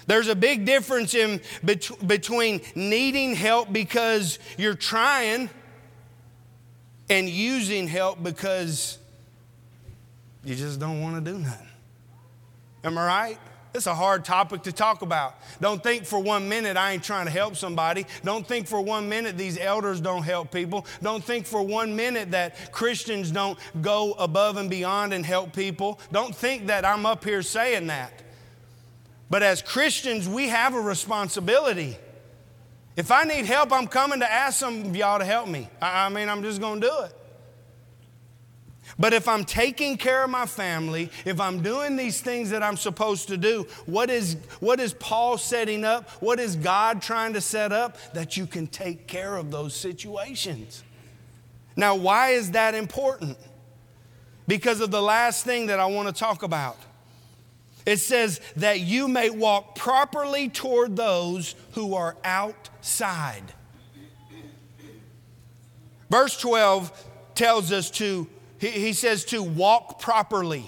There's 0.08 0.26
a 0.26 0.34
big 0.34 0.64
difference 0.64 1.14
in 1.14 1.40
bet- 1.62 2.04
between 2.04 2.60
needing 2.74 3.36
help 3.36 3.72
because 3.72 4.40
you're 4.56 4.74
trying 4.74 5.48
and 7.08 7.28
using 7.28 7.86
help 7.86 8.20
because 8.20 8.98
you 10.42 10.56
just 10.56 10.80
don't 10.80 11.00
want 11.00 11.24
to 11.24 11.32
do 11.32 11.38
nothing. 11.38 11.68
Am 12.82 12.98
I 12.98 13.06
right? 13.06 13.38
It's 13.78 13.86
a 13.86 13.94
hard 13.94 14.24
topic 14.24 14.64
to 14.64 14.72
talk 14.72 15.02
about. 15.02 15.36
Don't 15.60 15.80
think 15.80 16.04
for 16.04 16.18
one 16.18 16.48
minute 16.48 16.76
I 16.76 16.94
ain't 16.94 17.04
trying 17.04 17.26
to 17.26 17.30
help 17.30 17.54
somebody. 17.54 18.06
Don't 18.24 18.44
think 18.44 18.66
for 18.66 18.80
one 18.80 19.08
minute 19.08 19.38
these 19.38 19.56
elders 19.56 20.00
don't 20.00 20.24
help 20.24 20.50
people. 20.50 20.84
Don't 21.00 21.22
think 21.22 21.46
for 21.46 21.62
one 21.62 21.94
minute 21.94 22.32
that 22.32 22.72
Christians 22.72 23.30
don't 23.30 23.56
go 23.80 24.14
above 24.14 24.56
and 24.56 24.68
beyond 24.68 25.12
and 25.12 25.24
help 25.24 25.52
people. 25.52 26.00
Don't 26.10 26.34
think 26.34 26.66
that 26.66 26.84
I'm 26.84 27.06
up 27.06 27.22
here 27.22 27.40
saying 27.40 27.86
that. 27.86 28.12
But 29.30 29.44
as 29.44 29.62
Christians, 29.62 30.28
we 30.28 30.48
have 30.48 30.74
a 30.74 30.80
responsibility. 30.80 31.96
If 32.96 33.12
I 33.12 33.22
need 33.22 33.44
help, 33.44 33.72
I'm 33.72 33.86
coming 33.86 34.18
to 34.18 34.30
ask 34.30 34.58
some 34.58 34.86
of 34.86 34.96
y'all 34.96 35.20
to 35.20 35.24
help 35.24 35.46
me. 35.46 35.68
I 35.80 36.08
mean, 36.08 36.28
I'm 36.28 36.42
just 36.42 36.60
going 36.60 36.80
to 36.80 36.86
do 36.88 36.92
it. 37.04 37.17
But 38.98 39.12
if 39.12 39.28
I'm 39.28 39.44
taking 39.44 39.96
care 39.96 40.24
of 40.24 40.30
my 40.30 40.46
family, 40.46 41.10
if 41.24 41.40
I'm 41.40 41.62
doing 41.62 41.94
these 41.94 42.20
things 42.20 42.50
that 42.50 42.64
I'm 42.64 42.76
supposed 42.76 43.28
to 43.28 43.36
do, 43.36 43.66
what 43.86 44.10
is, 44.10 44.36
what 44.58 44.80
is 44.80 44.92
Paul 44.92 45.38
setting 45.38 45.84
up? 45.84 46.10
What 46.20 46.40
is 46.40 46.56
God 46.56 47.00
trying 47.00 47.34
to 47.34 47.40
set 47.40 47.70
up? 47.70 47.96
That 48.12 48.36
you 48.36 48.46
can 48.46 48.66
take 48.66 49.06
care 49.06 49.36
of 49.36 49.52
those 49.52 49.74
situations. 49.74 50.82
Now, 51.76 51.94
why 51.94 52.30
is 52.30 52.50
that 52.52 52.74
important? 52.74 53.38
Because 54.48 54.80
of 54.80 54.90
the 54.90 55.02
last 55.02 55.44
thing 55.44 55.66
that 55.66 55.78
I 55.78 55.86
want 55.86 56.08
to 56.08 56.14
talk 56.14 56.42
about. 56.42 56.76
It 57.86 57.98
says 57.98 58.40
that 58.56 58.80
you 58.80 59.06
may 59.06 59.30
walk 59.30 59.76
properly 59.76 60.48
toward 60.48 60.96
those 60.96 61.54
who 61.72 61.94
are 61.94 62.16
outside. 62.24 63.44
Verse 66.10 66.38
12 66.40 67.06
tells 67.34 67.70
us 67.70 67.90
to 67.92 68.26
he, 68.58 68.68
he 68.68 68.92
says 68.92 69.24
to 69.26 69.42
walk 69.42 70.00
properly, 70.00 70.64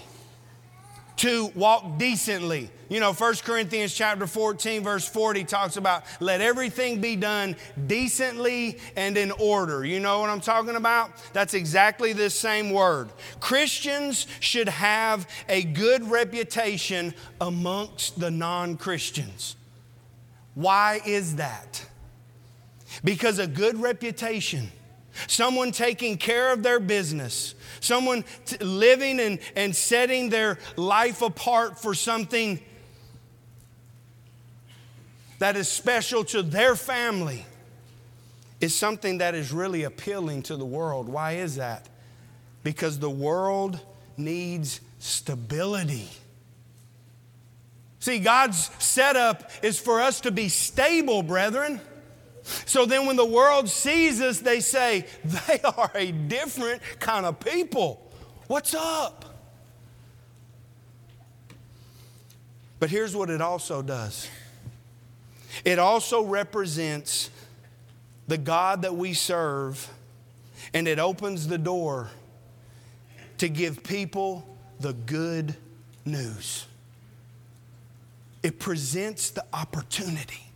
to 1.17 1.51
walk 1.55 1.99
decently. 1.99 2.71
You 2.89 2.99
know, 2.99 3.13
1 3.13 3.35
Corinthians 3.45 3.95
chapter 3.95 4.27
14, 4.27 4.83
verse 4.83 5.07
40 5.09 5.45
talks 5.45 5.77
about 5.77 6.03
let 6.19 6.41
everything 6.41 7.01
be 7.01 7.15
done 7.15 7.55
decently 7.87 8.79
and 8.97 9.17
in 9.17 9.31
order. 9.31 9.85
You 9.85 10.01
know 10.01 10.19
what 10.21 10.29
I'm 10.29 10.41
talking 10.41 10.75
about? 10.75 11.13
That's 11.33 11.55
exactly 11.55 12.13
this 12.13 12.35
same 12.35 12.71
word. 12.71 13.11
Christians 13.39 14.27
should 14.41 14.69
have 14.69 15.29
a 15.49 15.63
good 15.63 16.11
reputation 16.11 17.15
amongst 17.41 18.19
the 18.19 18.31
non 18.31 18.77
Christians. 18.77 19.55
Why 20.55 21.01
is 21.07 21.37
that? 21.37 21.87
Because 23.05 23.39
a 23.39 23.47
good 23.47 23.81
reputation, 23.81 24.71
someone 25.27 25.71
taking 25.71 26.19
care 26.19 26.53
of 26.53 26.63
their 26.63 26.81
business, 26.81 27.55
someone 27.81 28.25
t- 28.45 28.57
living 28.59 29.21
and, 29.21 29.39
and 29.57 29.75
setting 29.75 30.31
their 30.31 30.59
life 30.77 31.23
apart 31.23 31.81
for 31.81 31.95
something 31.95 32.61
that 35.39 35.57
is 35.57 35.69
special 35.69 36.23
to 36.25 36.43
their 36.43 36.77
family 36.77 37.45
is 38.61 38.77
something 38.77 39.19
that 39.19 39.35
is 39.35 39.53
really 39.53 39.85
appealing 39.85 40.43
to 40.43 40.57
the 40.57 40.67
world. 40.67 41.09
Why 41.09 41.33
is 41.33 41.57
that? 41.57 41.89
Because 42.63 42.99
the 42.99 43.11
world 43.11 43.81
needs 44.19 44.81
stability. 44.99 46.09
See, 48.01 48.19
God's 48.19 48.71
setup 48.79 49.51
is 49.63 49.79
for 49.79 50.01
us 50.01 50.23
to 50.23 50.31
be 50.31 50.49
stable, 50.49 51.23
brethren. 51.23 51.81
So 52.67 52.87
then 52.87 53.07
when 53.07 53.17
the 53.17 53.25
world 53.25 53.69
sees 53.69 54.21
us, 54.21 54.39
they 54.39 54.61
say, 54.61 55.07
they 55.25 55.61
are 55.77 55.91
a 55.95 56.13
different 56.13 56.83
kind 56.99 57.27
of 57.27 57.41
people. 57.41 58.11
What's 58.47 58.75
up? 58.75 59.25
But 62.79 62.89
here's 62.91 63.15
what 63.15 63.31
it 63.31 63.41
also 63.41 63.83
does 63.83 64.29
it 65.65 65.79
also 65.79 66.23
represents 66.25 67.31
the 68.27 68.39
God 68.39 68.83
that 68.83 68.95
we 68.95 69.13
serve, 69.13 69.89
and 70.73 70.87
it 70.89 70.99
opens 70.99 71.49
the 71.49 71.59
door 71.59 72.11
to 73.39 73.49
give 73.49 73.83
people 73.83 74.47
the 74.79 74.93
good 74.93 75.57
news. 76.05 76.67
It 78.43 78.59
presents 78.59 79.31
the 79.31 79.45
opportunity. 79.53 80.50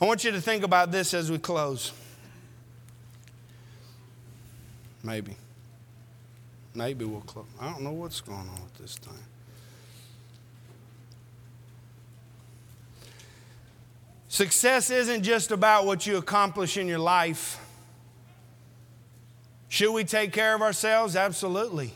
I 0.00 0.04
want 0.04 0.24
you 0.24 0.30
to 0.30 0.40
think 0.40 0.62
about 0.62 0.92
this 0.92 1.12
as 1.12 1.30
we 1.30 1.38
close. 1.38 1.92
Maybe. 5.02 5.36
Maybe 6.74 7.04
we'll 7.04 7.20
close. 7.22 7.46
I 7.60 7.70
don't 7.70 7.82
know 7.82 7.92
what's 7.92 8.20
going 8.20 8.38
on 8.38 8.62
with 8.62 8.78
this 8.78 8.96
thing. 8.98 9.14
Success 14.28 14.90
isn't 14.90 15.22
just 15.22 15.50
about 15.50 15.86
what 15.86 16.06
you 16.06 16.18
accomplish 16.18 16.76
in 16.76 16.86
your 16.86 16.98
life. 16.98 17.58
Should 19.68 19.92
we 19.92 20.04
take 20.04 20.32
care 20.32 20.54
of 20.54 20.62
ourselves? 20.62 21.16
Absolutely. 21.16 21.92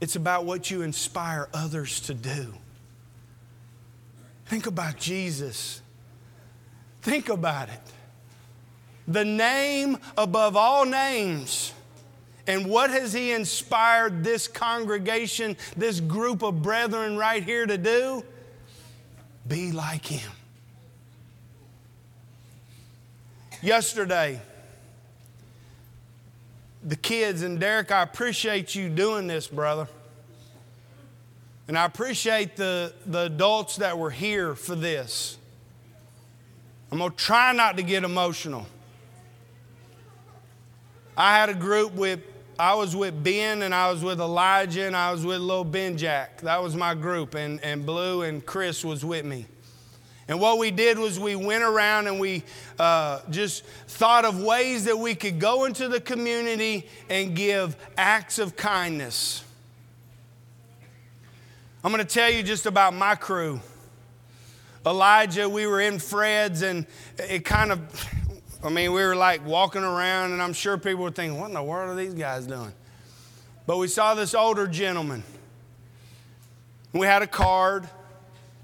It's 0.00 0.16
about 0.16 0.44
what 0.44 0.70
you 0.70 0.82
inspire 0.82 1.48
others 1.54 2.00
to 2.00 2.14
do. 2.14 2.52
Think 4.46 4.66
about 4.66 4.98
Jesus. 4.98 5.80
Think 7.06 7.28
about 7.28 7.68
it. 7.68 7.80
The 9.06 9.24
name 9.24 9.98
above 10.18 10.56
all 10.56 10.84
names. 10.84 11.72
And 12.48 12.66
what 12.66 12.90
has 12.90 13.12
he 13.12 13.30
inspired 13.30 14.24
this 14.24 14.48
congregation, 14.48 15.56
this 15.76 16.00
group 16.00 16.42
of 16.42 16.62
brethren 16.62 17.16
right 17.16 17.44
here 17.44 17.64
to 17.64 17.78
do? 17.78 18.24
Be 19.46 19.70
like 19.70 20.04
him. 20.04 20.28
Yesterday, 23.62 24.40
the 26.82 26.96
kids, 26.96 27.42
and 27.42 27.60
Derek, 27.60 27.92
I 27.92 28.02
appreciate 28.02 28.74
you 28.74 28.88
doing 28.88 29.28
this, 29.28 29.46
brother. 29.46 29.86
And 31.68 31.78
I 31.78 31.84
appreciate 31.84 32.56
the, 32.56 32.92
the 33.06 33.26
adults 33.26 33.76
that 33.76 33.96
were 33.96 34.10
here 34.10 34.56
for 34.56 34.74
this. 34.74 35.38
I'm 36.90 36.98
going 36.98 37.10
to 37.10 37.16
try 37.16 37.52
not 37.52 37.76
to 37.76 37.82
get 37.82 38.04
emotional. 38.04 38.66
I 41.16 41.36
had 41.36 41.48
a 41.48 41.54
group 41.54 41.94
with, 41.94 42.20
I 42.58 42.74
was 42.74 42.94
with 42.94 43.22
Ben 43.24 43.62
and 43.62 43.74
I 43.74 43.90
was 43.90 44.02
with 44.02 44.20
Elijah 44.20 44.86
and 44.86 44.94
I 44.96 45.10
was 45.10 45.24
with 45.24 45.40
little 45.40 45.64
Ben 45.64 45.96
Jack. 45.96 46.42
That 46.42 46.62
was 46.62 46.76
my 46.76 46.94
group, 46.94 47.34
and, 47.34 47.60
and 47.62 47.84
Blue 47.84 48.22
and 48.22 48.44
Chris 48.44 48.84
was 48.84 49.04
with 49.04 49.24
me. 49.24 49.46
And 50.28 50.40
what 50.40 50.58
we 50.58 50.70
did 50.70 50.98
was 50.98 51.20
we 51.20 51.36
went 51.36 51.62
around 51.62 52.08
and 52.08 52.18
we 52.18 52.42
uh, 52.78 53.20
just 53.30 53.64
thought 53.86 54.24
of 54.24 54.42
ways 54.42 54.84
that 54.84 54.98
we 54.98 55.14
could 55.14 55.38
go 55.38 55.64
into 55.64 55.88
the 55.88 56.00
community 56.00 56.88
and 57.08 57.36
give 57.36 57.76
acts 57.96 58.38
of 58.38 58.56
kindness. 58.56 59.44
I'm 61.84 61.92
going 61.92 62.04
to 62.04 62.12
tell 62.12 62.28
you 62.30 62.42
just 62.42 62.66
about 62.66 62.94
my 62.94 63.14
crew. 63.14 63.60
Elijah, 64.86 65.48
we 65.48 65.66
were 65.66 65.80
in 65.80 65.98
Fred's, 65.98 66.62
and 66.62 66.86
it 67.18 67.44
kind 67.44 67.72
of, 67.72 67.80
I 68.62 68.68
mean, 68.68 68.92
we 68.92 69.02
were 69.02 69.16
like 69.16 69.44
walking 69.44 69.82
around, 69.82 70.32
and 70.32 70.40
I'm 70.40 70.52
sure 70.52 70.78
people 70.78 71.02
were 71.02 71.10
thinking, 71.10 71.40
what 71.40 71.48
in 71.48 71.54
the 71.54 71.62
world 71.62 71.90
are 71.90 71.96
these 71.96 72.14
guys 72.14 72.46
doing? 72.46 72.72
But 73.66 73.78
we 73.78 73.88
saw 73.88 74.14
this 74.14 74.32
older 74.32 74.68
gentleman. 74.68 75.24
We 76.92 77.06
had 77.06 77.22
a 77.22 77.26
card, 77.26 77.88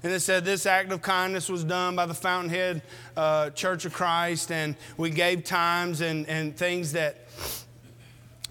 and 0.01 0.13
it 0.13 0.21
said 0.21 0.45
this 0.45 0.65
act 0.65 0.93
of 0.93 1.01
kindness 1.01 1.49
was 1.49 1.65
done 1.65 1.97
by 1.97 2.05
the 2.05 2.13
Fountainhead 2.13 2.81
uh, 3.17 3.49
Church 3.49 3.83
of 3.83 3.93
Christ, 3.93 4.49
and 4.49 4.77
we 4.95 5.09
gave 5.09 5.43
times 5.43 5.99
and, 5.99 6.27
and 6.29 6.55
things 6.55 6.93
that 6.93 7.27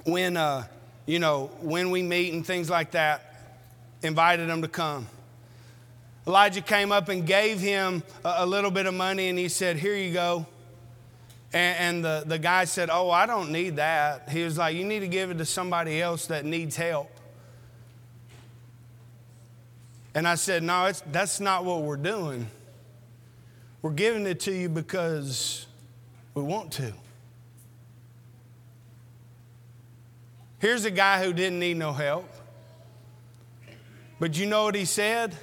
when, 0.04 0.36
uh, 0.36 0.66
you 1.06 1.18
know, 1.18 1.50
when 1.62 1.90
we 1.90 2.02
meet 2.02 2.34
and 2.34 2.46
things 2.46 2.68
like 2.68 2.90
that, 2.90 3.34
invited 4.02 4.50
them 4.50 4.60
to 4.60 4.68
come. 4.68 5.06
Elijah 6.26 6.60
came 6.60 6.92
up 6.92 7.08
and 7.08 7.26
gave 7.26 7.58
him 7.58 8.02
a, 8.24 8.46
little 8.46 8.70
bit 8.70 8.86
of 8.86 8.94
money 8.94 9.28
and 9.28 9.38
he 9.38 9.48
said, 9.48 9.76
Here 9.76 9.96
you 9.96 10.12
go. 10.12 10.46
And, 11.52 11.78
and 11.78 12.04
the, 12.04 12.22
the 12.26 12.38
guy 12.38 12.64
said, 12.64 12.90
Oh, 12.92 13.10
I 13.10 13.26
don't 13.26 13.50
need 13.50 13.76
that. 13.76 14.28
He 14.28 14.44
was 14.44 14.56
like, 14.56 14.76
You 14.76 14.84
need 14.84 15.00
to 15.00 15.08
give 15.08 15.30
it 15.30 15.38
to 15.38 15.44
somebody 15.44 16.00
else 16.00 16.26
that 16.26 16.44
needs 16.44 16.76
help. 16.76 17.10
And 20.14 20.28
I 20.28 20.36
said, 20.36 20.62
No, 20.62 20.86
it's, 20.86 21.02
that's 21.10 21.40
not 21.40 21.64
what 21.64 21.82
we're 21.82 21.96
doing. 21.96 22.46
We're 23.80 23.90
giving 23.90 24.26
it 24.26 24.40
to 24.40 24.52
you 24.52 24.68
because 24.68 25.66
we 26.34 26.42
want 26.42 26.70
to. 26.74 26.92
Here's 30.60 30.84
a 30.84 30.92
guy 30.92 31.24
who 31.24 31.32
didn't 31.32 31.58
need 31.58 31.76
no 31.76 31.92
help. 31.92 32.28
But 34.20 34.38
you 34.38 34.46
know 34.46 34.62
what 34.62 34.76
he 34.76 34.84
said? 34.84 35.36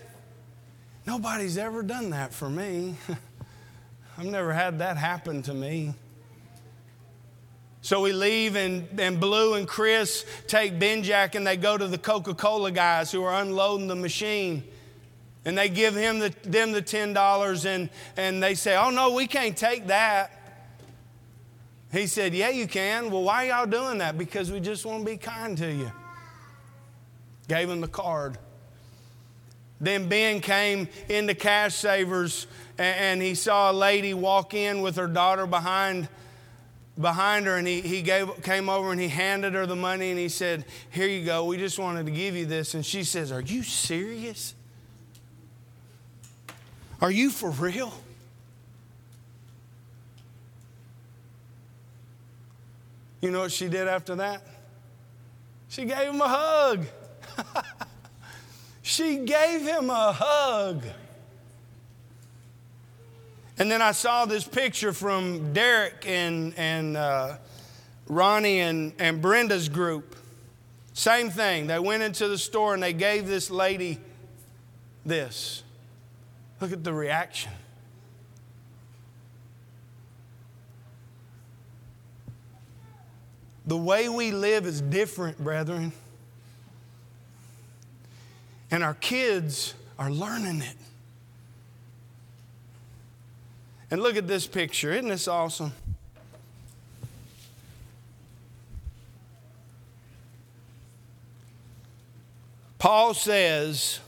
Nobody's 1.05 1.57
ever 1.57 1.83
done 1.83 2.11
that 2.11 2.33
for 2.33 2.49
me. 2.49 2.95
I've 4.17 4.25
never 4.25 4.53
had 4.53 4.79
that 4.79 4.97
happen 4.97 5.41
to 5.43 5.53
me. 5.53 5.93
So 7.81 8.01
we 8.01 8.11
leave, 8.11 8.55
and, 8.55 8.99
and 8.99 9.19
Blue 9.19 9.53
and 9.53 9.67
Chris 9.67 10.25
take 10.47 10.77
Benjack 10.77 11.35
and 11.35 11.47
they 11.47 11.55
go 11.55 11.77
to 11.77 11.87
the 11.87 11.97
Coca 11.97 12.33
Cola 12.33 12.71
guys 12.71 13.11
who 13.11 13.23
are 13.23 13.41
unloading 13.41 13.87
the 13.87 13.95
machine. 13.95 14.63
And 15.45 15.57
they 15.57 15.69
give 15.69 15.95
him 15.95 16.19
the, 16.19 16.33
them 16.43 16.73
the 16.73 16.81
$10, 16.81 17.65
and, 17.65 17.89
and 18.17 18.43
they 18.43 18.55
say, 18.55 18.75
Oh, 18.75 18.89
no, 18.89 19.13
we 19.13 19.25
can't 19.25 19.55
take 19.55 19.87
that. 19.87 20.31
He 21.91 22.07
said, 22.07 22.33
Yeah, 22.33 22.49
you 22.49 22.67
can. 22.67 23.09
Well, 23.09 23.23
why 23.23 23.43
y'all 23.47 23.65
doing 23.65 23.99
that? 23.99 24.17
Because 24.17 24.51
we 24.51 24.59
just 24.59 24.85
want 24.85 25.05
to 25.05 25.11
be 25.11 25.17
kind 25.17 25.57
to 25.57 25.71
you. 25.71 25.91
Gave 27.47 27.69
him 27.69 27.79
the 27.79 27.87
card. 27.87 28.37
Then 29.81 30.09
Ben 30.09 30.41
came 30.41 30.89
into 31.07 31.33
Cash 31.33 31.75
Savers 31.75 32.47
and 32.77 33.21
he 33.21 33.35
saw 33.35 33.71
a 33.71 33.73
lady 33.73 34.13
walk 34.13 34.53
in 34.53 34.81
with 34.81 34.95
her 34.95 35.07
daughter 35.07 35.45
behind, 35.45 36.07
behind 36.99 37.45
her, 37.45 37.57
and 37.57 37.67
he, 37.67 37.81
he 37.81 38.01
gave, 38.01 38.41
came 38.43 38.69
over 38.69 38.91
and 38.91 38.99
he 38.99 39.07
handed 39.07 39.53
her 39.53 39.65
the 39.65 39.75
money 39.75 40.09
and 40.09 40.19
he 40.19 40.29
said, 40.29 40.65
Here 40.89 41.07
you 41.07 41.25
go, 41.25 41.45
we 41.45 41.57
just 41.57 41.79
wanted 41.79 42.05
to 42.05 42.11
give 42.11 42.35
you 42.35 42.45
this. 42.45 42.73
And 42.73 42.85
she 42.85 43.03
says, 43.03 43.31
Are 43.31 43.41
you 43.41 43.63
serious? 43.63 44.53
Are 47.01 47.11
you 47.11 47.29
for 47.29 47.49
real? 47.49 47.93
You 53.21 53.31
know 53.31 53.41
what 53.41 53.51
she 53.51 53.67
did 53.67 53.87
after 53.87 54.15
that? 54.15 54.41
She 55.67 55.85
gave 55.85 56.09
him 56.09 56.21
a 56.21 56.27
hug. 56.27 56.85
She 58.89 59.17
gave 59.17 59.61
him 59.61 59.91
a 59.91 60.11
hug. 60.11 60.83
And 63.59 63.69
then 63.69 63.83
I 63.83 63.91
saw 63.91 64.25
this 64.25 64.43
picture 64.43 64.93
from 64.93 65.53
Derek 65.53 66.07
and, 66.07 66.55
and 66.57 66.97
uh, 66.97 67.37
Ronnie 68.07 68.61
and, 68.61 68.93
and 68.97 69.21
Brenda's 69.21 69.69
group. 69.69 70.15
Same 70.93 71.29
thing. 71.29 71.67
They 71.67 71.77
went 71.77 72.01
into 72.01 72.27
the 72.27 72.37
store 72.39 72.73
and 72.73 72.81
they 72.81 72.93
gave 72.93 73.27
this 73.27 73.51
lady 73.51 73.99
this. 75.05 75.63
Look 76.59 76.71
at 76.71 76.83
the 76.83 76.91
reaction. 76.91 77.51
The 83.67 83.77
way 83.77 84.09
we 84.09 84.31
live 84.31 84.65
is 84.65 84.81
different, 84.81 85.37
brethren. 85.37 85.91
And 88.71 88.83
our 88.83 88.93
kids 88.95 89.73
are 89.97 90.11
learning 90.11 90.61
it. 90.61 90.75
And 93.91 94.01
look 94.01 94.15
at 94.15 94.27
this 94.27 94.45
picture. 94.45 94.91
Isn't 94.91 95.09
this 95.09 95.27
awesome? 95.27 95.71
Paul 102.77 103.13
says 103.13 103.99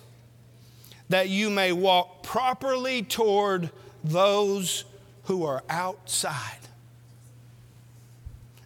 that 1.10 1.28
you 1.28 1.50
may 1.50 1.74
walk 1.74 2.24
properly 2.24 3.04
toward 3.04 3.70
those 4.04 4.86
who 5.26 5.44
are 5.44 5.62
outside. 5.70 6.58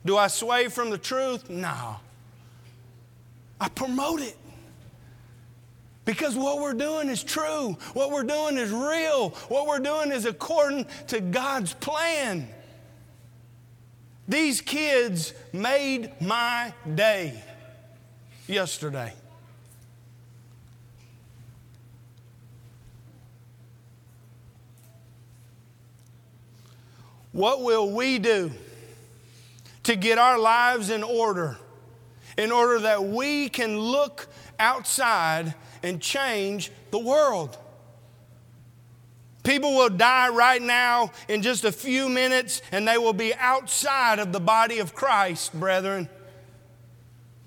Do 0.05 0.15
I 0.15 0.27
sway 0.27 0.67
from 0.67 0.91
the 0.91 0.99
truth? 0.99 1.49
No. 1.49 1.95
I 3.59 3.69
promote 3.69 4.21
it. 4.21 4.37
Because 6.05 6.35
what 6.35 6.59
we're 6.59 6.73
doing 6.73 7.09
is 7.09 7.23
true. 7.23 7.77
What 7.93 8.11
we're 8.11 8.23
doing 8.23 8.57
is 8.57 8.71
real. 8.71 9.29
What 9.49 9.67
we're 9.67 9.79
doing 9.79 10.11
is 10.11 10.25
according 10.25 10.85
to 11.07 11.19
God's 11.19 11.73
plan. 11.73 12.47
These 14.27 14.61
kids 14.61 15.33
made 15.51 16.11
my 16.21 16.73
day 16.93 17.41
yesterday. 18.47 19.13
What 27.31 27.61
will 27.63 27.91
we 27.91 28.19
do 28.19 28.51
to 29.83 29.95
get 29.95 30.17
our 30.17 30.39
lives 30.39 30.89
in 30.89 31.03
order 31.03 31.57
in 32.37 32.51
order 32.51 32.79
that 32.79 33.03
we 33.03 33.49
can 33.49 33.79
look 33.79 34.27
outside 34.59 35.53
and 35.85 36.01
change 36.01 36.71
the 36.91 36.99
world? 36.99 37.57
People 39.43 39.75
will 39.75 39.89
die 39.89 40.29
right 40.29 40.61
now 40.61 41.11
in 41.29 41.43
just 41.43 41.63
a 41.63 41.71
few 41.71 42.09
minutes 42.09 42.63
and 42.71 42.87
they 42.87 42.97
will 42.97 43.13
be 43.13 43.33
outside 43.35 44.17
of 44.17 44.33
the 44.33 44.39
body 44.39 44.79
of 44.79 44.95
Christ, 44.95 45.57
brethren. 45.57 46.09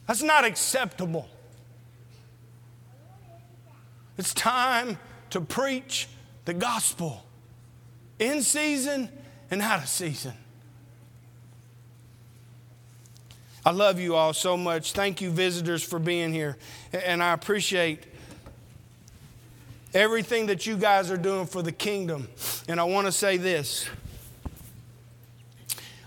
That's 0.07 0.22
not 0.22 0.45
acceptable. 0.45 1.28
It's 4.16 4.32
time 4.32 4.99
to 5.30 5.41
preach 5.41 6.09
the 6.45 6.55
gospel 6.55 7.24
in 8.18 8.43
season 8.43 9.09
and 9.51 9.61
out 9.61 9.82
of 9.82 9.89
season. 9.89 10.34
I 13.66 13.70
love 13.72 13.99
you 13.99 14.14
all 14.14 14.32
so 14.32 14.57
much. 14.57 14.93
Thank 14.93 15.20
you, 15.20 15.30
visitors, 15.30 15.82
for 15.82 15.99
being 15.99 16.32
here. 16.32 16.57
And 16.93 17.22
I 17.22 17.32
appreciate 17.32 18.05
everything 19.99 20.46
that 20.46 20.64
you 20.64 20.76
guys 20.76 21.11
are 21.11 21.16
doing 21.16 21.44
for 21.44 21.61
the 21.61 21.72
kingdom. 21.72 22.28
And 22.68 22.80
I 22.80 22.84
want 22.84 23.07
to 23.07 23.12
say 23.12 23.36
this 23.36 23.88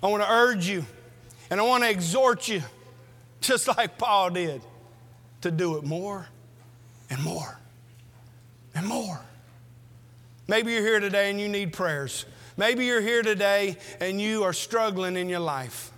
I 0.01 0.07
want 0.07 0.23
to 0.23 0.31
urge 0.31 0.67
you 0.67 0.85
and 1.49 1.59
I 1.59 1.63
want 1.63 1.83
to 1.83 1.89
exhort 1.89 2.47
you, 2.47 2.63
just 3.41 3.67
like 3.67 3.97
Paul 3.97 4.29
did, 4.31 4.61
to 5.41 5.51
do 5.51 5.77
it 5.77 5.83
more 5.83 6.25
and 7.09 7.21
more 7.21 7.59
and 8.73 8.87
more. 8.87 9.19
Maybe 10.47 10.71
you're 10.71 10.81
here 10.81 11.01
today 11.01 11.29
and 11.29 11.39
you 11.39 11.49
need 11.49 11.73
prayers. 11.73 12.25
Maybe 12.55 12.85
you're 12.85 13.01
here 13.01 13.23
today 13.23 13.77
and 13.99 14.21
you 14.21 14.43
are 14.43 14.53
struggling 14.53 15.17
in 15.17 15.27
your 15.27 15.39
life. 15.39 15.91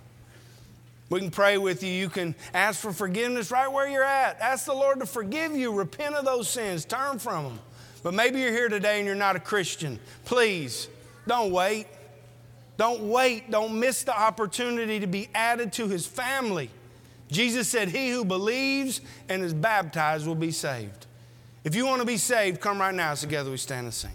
We 1.10 1.20
can 1.20 1.30
pray 1.30 1.58
with 1.58 1.82
you. 1.84 1.92
You 1.92 2.08
can 2.08 2.34
ask 2.52 2.80
for 2.80 2.92
forgiveness 2.92 3.52
right 3.52 3.68
where 3.68 3.88
you're 3.88 4.02
at. 4.02 4.40
Ask 4.40 4.66
the 4.66 4.74
Lord 4.74 4.98
to 5.00 5.06
forgive 5.06 5.54
you. 5.54 5.72
Repent 5.72 6.16
of 6.16 6.24
those 6.24 6.48
sins. 6.48 6.84
Turn 6.84 7.20
from 7.20 7.44
them. 7.44 7.58
But 8.04 8.12
maybe 8.12 8.38
you're 8.38 8.52
here 8.52 8.68
today 8.68 8.98
and 8.98 9.06
you're 9.06 9.16
not 9.16 9.34
a 9.34 9.40
Christian. 9.40 9.98
Please, 10.26 10.88
don't 11.26 11.50
wait. 11.50 11.86
Don't 12.76 13.08
wait. 13.08 13.50
Don't 13.50 13.80
miss 13.80 14.02
the 14.02 14.16
opportunity 14.16 15.00
to 15.00 15.06
be 15.06 15.30
added 15.34 15.72
to 15.72 15.88
his 15.88 16.06
family. 16.06 16.70
Jesus 17.30 17.66
said, 17.66 17.88
He 17.88 18.10
who 18.10 18.26
believes 18.26 19.00
and 19.30 19.42
is 19.42 19.54
baptized 19.54 20.26
will 20.26 20.34
be 20.34 20.50
saved. 20.50 21.06
If 21.64 21.74
you 21.74 21.86
want 21.86 22.02
to 22.02 22.06
be 22.06 22.18
saved, 22.18 22.60
come 22.60 22.78
right 22.78 22.94
now. 22.94 23.14
Together 23.14 23.50
we 23.50 23.56
stand 23.56 23.86
and 23.86 23.94
sing. 23.94 24.10